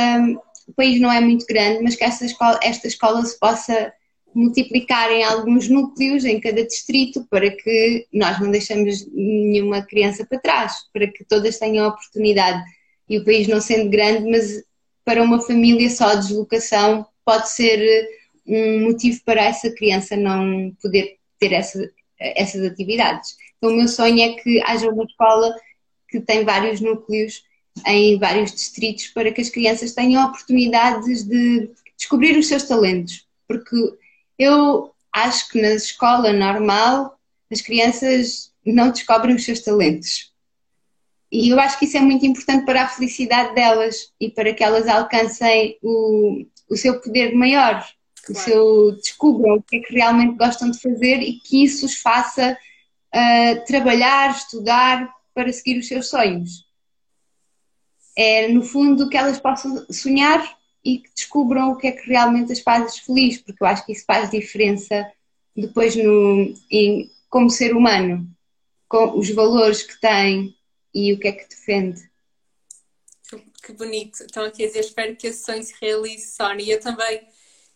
[0.66, 3.93] o país não é muito grande, mas que esta escola, esta escola se possa
[4.34, 10.39] multiplicar em alguns núcleos em cada distrito para que nós não deixemos nenhuma criança para
[10.39, 12.62] trás, para que todas tenham oportunidade.
[13.09, 14.62] E o país não sendo grande, mas
[15.05, 18.09] para uma família só deslocação pode ser
[18.47, 23.36] um motivo para essa criança não poder ter essa, essas atividades.
[23.57, 25.55] Então, o meu sonho é que haja uma escola
[26.09, 27.42] que tem vários núcleos
[27.86, 33.26] em vários distritos para que as crianças tenham oportunidades de descobrir os seus talentos.
[33.47, 33.76] Porque
[34.38, 37.18] eu acho que na escola normal
[37.51, 40.32] as crianças não descobrem os seus talentos.
[41.30, 44.62] E eu acho que isso é muito importante para a felicidade delas e para que
[44.62, 47.84] elas alcancem o, o seu poder maior,
[48.33, 48.41] claro.
[48.41, 51.97] o seu descubram o que é que realmente gostam de fazer e que isso os
[51.97, 52.57] faça
[53.14, 56.66] uh, trabalhar, estudar para seguir os seus sonhos.
[58.16, 62.53] É, no fundo, que elas possam sonhar e que descubram o que é que realmente
[62.53, 65.07] as faz feliz, porque eu acho que isso faz diferença
[65.55, 68.27] depois no, em, como ser humano,
[68.89, 70.55] com os valores que tem
[70.95, 72.09] e o que é que defende.
[73.62, 74.22] Que bonito.
[74.22, 76.74] Então aqui a dizer, espero que esse sonho se realize, Sónia.
[76.74, 77.20] Eu também,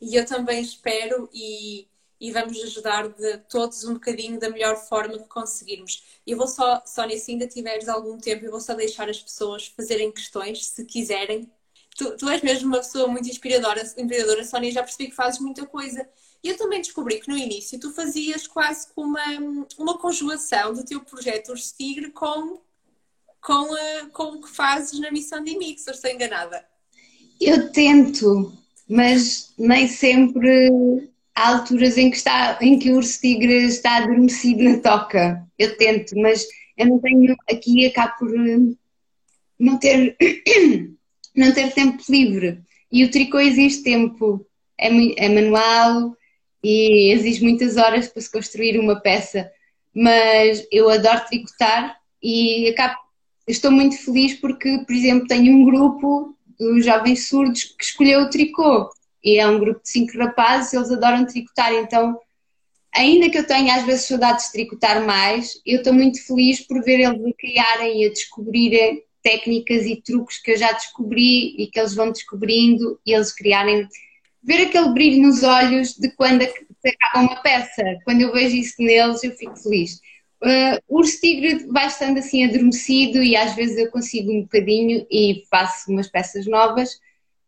[0.01, 1.88] e eu também espero e
[2.20, 6.05] e vamos ajudar de todos um bocadinho da melhor forma que conseguirmos.
[6.26, 9.68] Eu vou só, Sónia, se ainda tiveres algum tempo, eu vou só deixar as pessoas
[9.68, 11.51] fazerem questões, se quiserem.
[11.96, 15.64] Tu, tu és mesmo uma pessoa muito inspiradora, inspiradora, Sónia, já percebi que fazes muita
[15.64, 16.07] coisa.
[16.42, 19.24] E eu também descobri que no início tu fazias quase uma,
[19.78, 22.61] uma conjugação do teu projeto Urso Tigre com,
[23.40, 26.66] com, a, com o que fazes na missão de Mix, ou estou enganada?
[27.40, 28.53] Eu tento,
[28.91, 30.68] mas nem sempre
[31.32, 35.47] há alturas em que, está, em que o urso tigre está adormecido na toca.
[35.57, 36.45] Eu tento, mas
[36.76, 38.59] eu não tenho aqui acabo por eh,
[39.57, 40.16] não ter
[41.36, 42.61] não ter tempo livre.
[42.91, 44.45] E o tricô exige tempo,
[44.76, 44.88] é,
[45.24, 46.16] é manual
[46.62, 49.49] e exige muitas horas para se construir uma peça.
[49.95, 52.97] Mas eu adoro tricotar e acabo,
[53.47, 58.30] estou muito feliz porque, por exemplo, tenho um grupo dos jovens surdos que escolheu o
[58.30, 58.90] tricô.
[59.24, 62.18] E é um grupo de cinco rapazes, eles adoram tricotar, então
[62.94, 66.82] ainda que eu tenha às vezes saudades de tricotar mais, eu estou muito feliz por
[66.82, 71.66] ver eles a criarem e a descobrirem técnicas e truques que eu já descobri e
[71.66, 73.86] que eles vão descobrindo e eles criarem.
[74.42, 77.82] Ver aquele brilho nos olhos de quando acaba uma peça.
[78.04, 80.00] Quando eu vejo isso neles, eu fico feliz.
[80.43, 85.45] Uh, o tigre vai estando assim adormecido e às vezes eu consigo um bocadinho e
[85.51, 86.99] faço umas peças novas.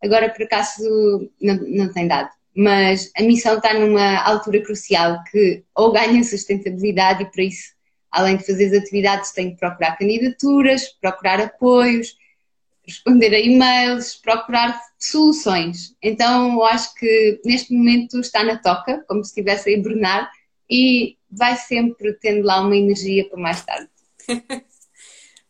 [0.02, 2.30] Agora, por acaso, não, não tem dado.
[2.54, 7.72] Mas a missão está numa altura crucial que ou ganha sustentabilidade e para isso
[8.12, 12.14] além de fazer as atividades, tenho que procurar candidaturas, procurar apoios,
[12.86, 15.96] responder a e-mails, procurar soluções.
[16.02, 20.30] Então, eu acho que neste momento está na toca, como se estivesse a hibernar,
[20.70, 23.90] e vai sempre tendo lá uma energia para mais tarde.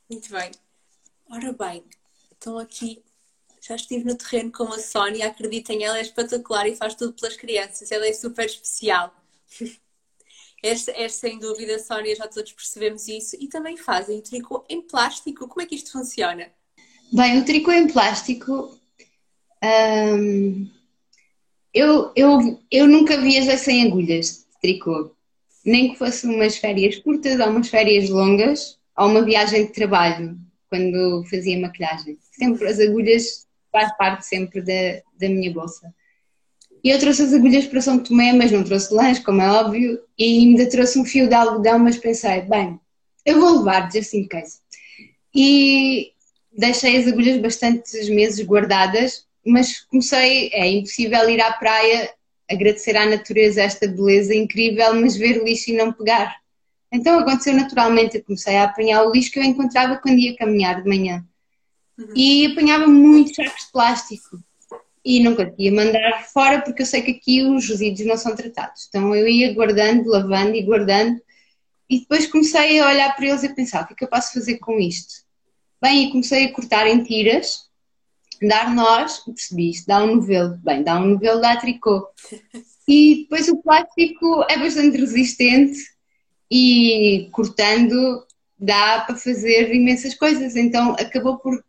[0.08, 0.50] Muito bem.
[1.28, 1.84] Ora bem,
[2.36, 3.02] então aqui
[3.60, 7.36] já estive no terreno com a Sónia, acreditem, ela é espetacular e faz tudo pelas
[7.36, 9.14] crianças, ela é super especial.
[10.62, 13.36] Esta é sem dúvida, Sónia, já todos percebemos isso.
[13.40, 15.48] E também fazem o tricô em plástico.
[15.48, 16.52] Como é que isto funciona?
[17.12, 18.78] Bem, o tricô em plástico.
[19.64, 20.70] Hum,
[21.74, 25.10] eu, eu, eu nunca viajei sem agulhas de tricô.
[25.64, 30.36] Nem que fosse umas férias curtas ou umas férias longas ou uma viagem de trabalho,
[30.68, 32.18] quando fazia maquilhagem.
[32.32, 35.92] Sempre as agulhas faz parte sempre da, da minha bolsa.
[36.84, 40.00] E eu trouxe as agulhas para São Tomé, mas não trouxe lanche, como é óbvio,
[40.18, 42.78] e ainda trouxe um fio de algodão, mas pensei, bem,
[43.24, 44.58] eu vou levar, just in case.
[45.34, 46.10] E
[46.56, 52.10] deixei as agulhas bastantes meses guardadas, mas comecei, é impossível ir à praia
[52.52, 56.36] agradecer à natureza esta beleza incrível, mas ver lixo e não pegar.
[56.92, 60.82] Então aconteceu naturalmente, eu comecei a apanhar o lixo que eu encontrava quando ia caminhar
[60.82, 61.24] de manhã.
[61.98, 62.12] Uhum.
[62.14, 64.38] E apanhava muitos sacos de plástico
[65.04, 68.86] e nunca ia mandar fora porque eu sei que aqui os resíduos não são tratados.
[68.88, 71.20] Então eu ia guardando, lavando e guardando
[71.88, 74.08] e depois comecei a olhar para eles e a pensar o que é que eu
[74.08, 75.24] posso fazer com isto?
[75.80, 77.68] Bem, e comecei a cortar em tiras,
[78.48, 80.58] dar nós, percebi isto, dá um novelo.
[80.62, 82.08] Bem, dá um novelo, dá tricô.
[82.86, 85.78] E depois o plástico é bastante resistente
[86.50, 88.26] e cortando
[88.58, 90.56] dá para fazer imensas coisas.
[90.56, 91.62] Então acabou por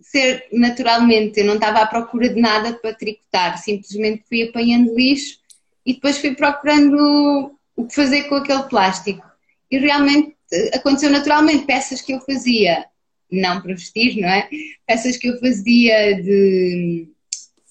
[0.00, 5.38] ser naturalmente, eu não estava à procura de nada para tricotar, simplesmente fui apanhando lixo
[5.84, 9.24] e depois fui procurando o que fazer com aquele plástico.
[9.70, 12.86] E realmente eh, aconteceu naturalmente, peças que eu fazia,
[13.30, 14.48] não para vestir, não é?
[14.86, 17.08] Peças que eu fazia de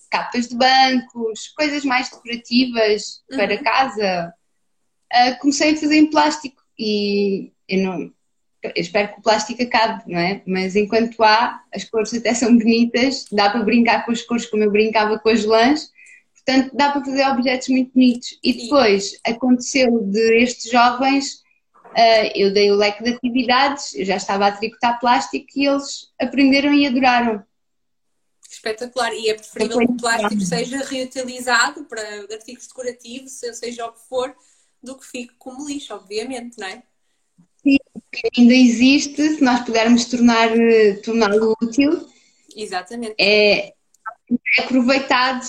[0.10, 3.64] capas de bancos, coisas mais decorativas para uhum.
[3.64, 4.34] casa,
[5.14, 8.12] uh, comecei a fazer em plástico e eu não,
[8.64, 10.42] eu espero que o plástico acabe, não é?
[10.46, 14.64] Mas enquanto há, as cores até são bonitas, dá para brincar com as cores como
[14.64, 15.92] eu brincava com as lãs,
[16.34, 18.40] portanto dá para fazer objetos muito bonitos.
[18.44, 21.44] E depois aconteceu de estes jovens,
[22.36, 26.74] eu dei o leque de atividades, eu já estava a tricotar plástico e eles aprenderam
[26.74, 27.44] e adoraram.
[28.50, 34.08] Espetacular, e é preferível que o plástico seja reutilizado para artigos decorativos, seja o que
[34.08, 34.36] for,
[34.82, 36.84] do que fique como lixo, obviamente, não é?
[37.62, 40.50] que ainda existe, se nós pudermos tornar,
[41.04, 42.10] torná-lo útil,
[42.56, 43.16] Exatamente.
[43.18, 43.74] É, é
[44.60, 45.46] aproveitado,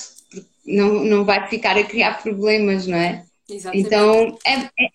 [0.65, 3.25] não, não vai ficar a criar problemas, não é?
[3.49, 3.87] Exatamente.
[3.87, 4.91] Então é, é,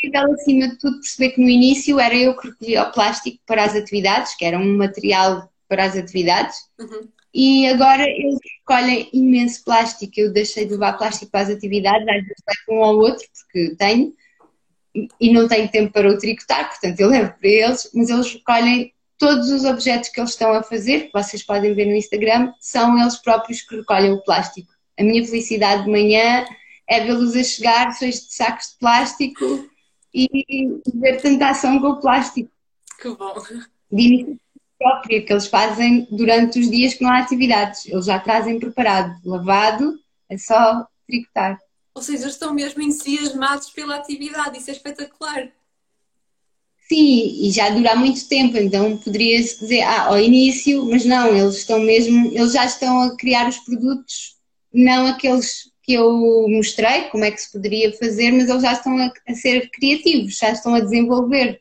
[0.00, 3.64] incrível, acima de tudo, perceber que no início era eu que recolhia o plástico para
[3.64, 7.08] as atividades, que era um material para as atividades, uhum.
[7.32, 10.12] e agora eles recolhem imenso plástico.
[10.16, 13.76] Eu deixei de levar plástico para as atividades, às vezes levo um ao outro, porque
[13.76, 14.12] tenho,
[15.20, 18.92] e não tenho tempo para o tricotar, portanto eu levo para eles, mas eles recolhem
[19.18, 22.98] todos os objetos que eles estão a fazer, que vocês podem ver no Instagram, são
[22.98, 24.72] eles próprios que recolhem o plástico.
[24.98, 26.44] A minha felicidade de manhã
[26.88, 29.69] é vê-los a chegar cheios de sacos de plástico
[30.12, 32.50] e ver tanta ação com o plástico.
[33.00, 33.34] Que bom!
[33.90, 34.40] De iniciativa
[34.78, 37.86] própria, que eles fazem durante os dias que não há atividades.
[37.86, 39.98] Eles já trazem preparado, lavado,
[40.28, 41.58] é só tricotar.
[41.94, 45.50] Ou seja, estão mesmo entusiasmados pela atividade, isso é espetacular.
[46.88, 51.56] Sim, e já dura muito tempo, então poderia-se dizer ah, ao início, mas não, eles
[51.56, 54.36] estão mesmo, eles já estão a criar os produtos,
[54.72, 58.96] não aqueles que eu mostrei, como é que se poderia fazer, mas eles já estão
[58.96, 61.60] a, a ser criativos, já estão a desenvolver.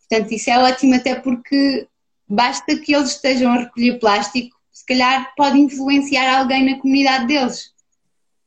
[0.00, 1.88] Portanto, isso é ótimo até porque
[2.28, 7.72] basta que eles estejam a recolher plástico, se calhar pode influenciar alguém na comunidade deles.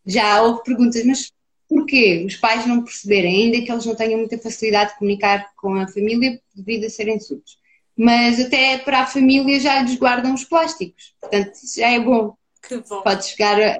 [0.06, 1.32] Já houve perguntas, mas
[1.68, 2.24] Porquê?
[2.26, 5.86] Os pais não perceberem, ainda que eles não tenham muita facilidade de comunicar com a
[5.86, 7.58] família devido a serem surdos.
[7.94, 11.14] Mas até para a família já lhes guardam os plásticos.
[11.20, 12.38] Portanto, isso já é bom.
[12.62, 13.02] Que bom.
[13.02, 13.80] Pode chegar a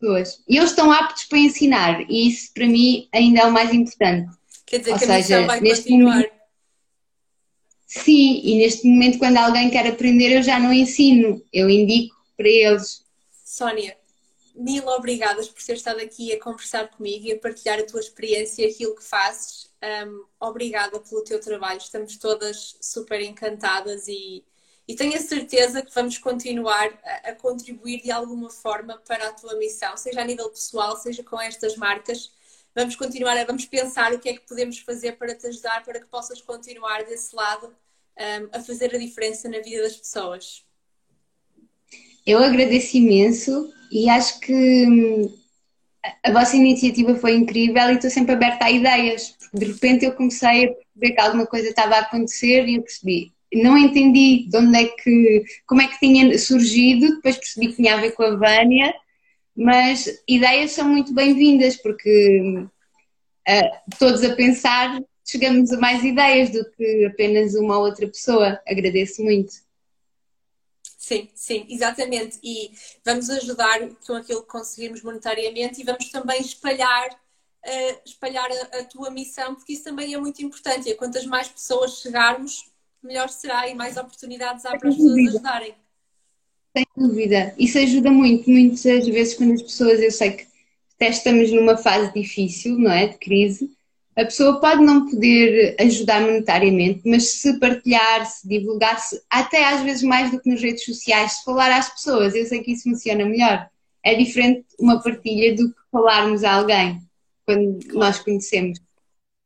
[0.00, 0.42] pessoas.
[0.48, 2.10] E eles estão aptos para ensinar.
[2.10, 4.34] E isso, para mim, ainda é o mais importante.
[4.66, 6.14] Quer dizer Ou que a missão vai continuar.
[6.14, 6.32] Momento,
[7.86, 11.42] sim, e neste momento, quando alguém quer aprender, eu já não ensino.
[11.52, 13.04] Eu indico para eles.
[13.44, 13.96] Sónia,
[14.54, 18.62] mil obrigadas por ter estado aqui a conversar comigo e a partilhar a tua experiência
[18.62, 19.68] e aquilo que fazes.
[19.82, 24.44] Um, obrigada pelo teu trabalho, estamos todas super encantadas e,
[24.90, 29.32] e tenho a certeza que vamos continuar a, a, contribuir de alguma forma para a
[29.32, 32.32] tua missão, seja a nível pessoal, seja com estas marcas.
[32.74, 36.00] Vamos continuar, a, vamos pensar o que é que podemos fazer para te ajudar, para
[36.00, 40.64] que possas continuar desse lado um, a fazer a diferença na vida das pessoas.
[42.26, 45.38] Eu agradeço imenso e acho que hum,
[46.24, 49.36] a vossa iniciativa foi incrível e estou sempre aberta a ideias.
[49.54, 53.32] De repente eu comecei a perceber que alguma coisa estava a acontecer e eu percebi.
[53.52, 57.94] Não entendi de onde é que, como é que tinha surgido, depois percebi que tinha
[57.94, 58.94] a ver com a Vânia,
[59.56, 62.64] mas ideias são muito bem-vindas porque
[63.48, 68.60] uh, todos a pensar chegamos a mais ideias do que apenas uma ou outra pessoa.
[68.66, 69.52] Agradeço muito.
[70.98, 72.38] Sim, sim, exatamente.
[72.42, 72.72] E
[73.04, 78.84] vamos ajudar com aquilo que conseguimos monetariamente e vamos também espalhar, uh, espalhar a, a,
[78.84, 80.88] tua missão, porque isso também é muito importante.
[80.88, 82.69] E quantas mais pessoas chegarmos,
[83.02, 85.74] melhor será e mais oportunidades há para as pessoas ajudarem.
[86.76, 87.54] Sem dúvida.
[87.58, 88.48] Isso ajuda muito.
[88.48, 90.46] Muitas vezes, quando as pessoas, eu sei que
[90.94, 93.08] até estamos numa fase difícil, não é?
[93.08, 93.70] De crise
[94.16, 99.82] a pessoa pode não poder ajudar monetariamente, mas se partilhar, se divulgar, -se, até às
[99.82, 102.84] vezes mais do que nas redes sociais, se falar às pessoas, eu sei que isso
[102.84, 103.68] funciona melhor.
[104.02, 107.00] É diferente uma partilha do que falarmos a alguém
[107.46, 108.78] quando nós conhecemos.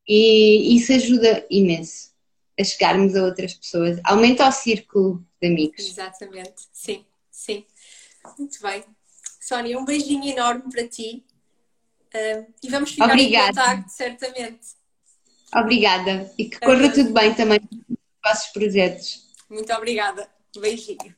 [0.09, 2.14] E isso ajuda imenso
[2.59, 4.01] a chegarmos a outras pessoas.
[4.05, 5.87] Aumenta o círculo de amigos.
[5.87, 7.65] Exatamente, sim, sim.
[8.39, 8.85] Muito bem.
[9.41, 11.25] Sónia, um beijinho enorme para ti
[12.15, 13.49] Uh, e vamos ficar Obrigada.
[13.49, 14.69] em contato, certamente.
[15.53, 16.33] Obrigada.
[16.39, 19.27] E que corra tudo bem também nos vossos projetos.
[19.51, 20.29] Muito obrigada.
[20.57, 21.15] Beijinho.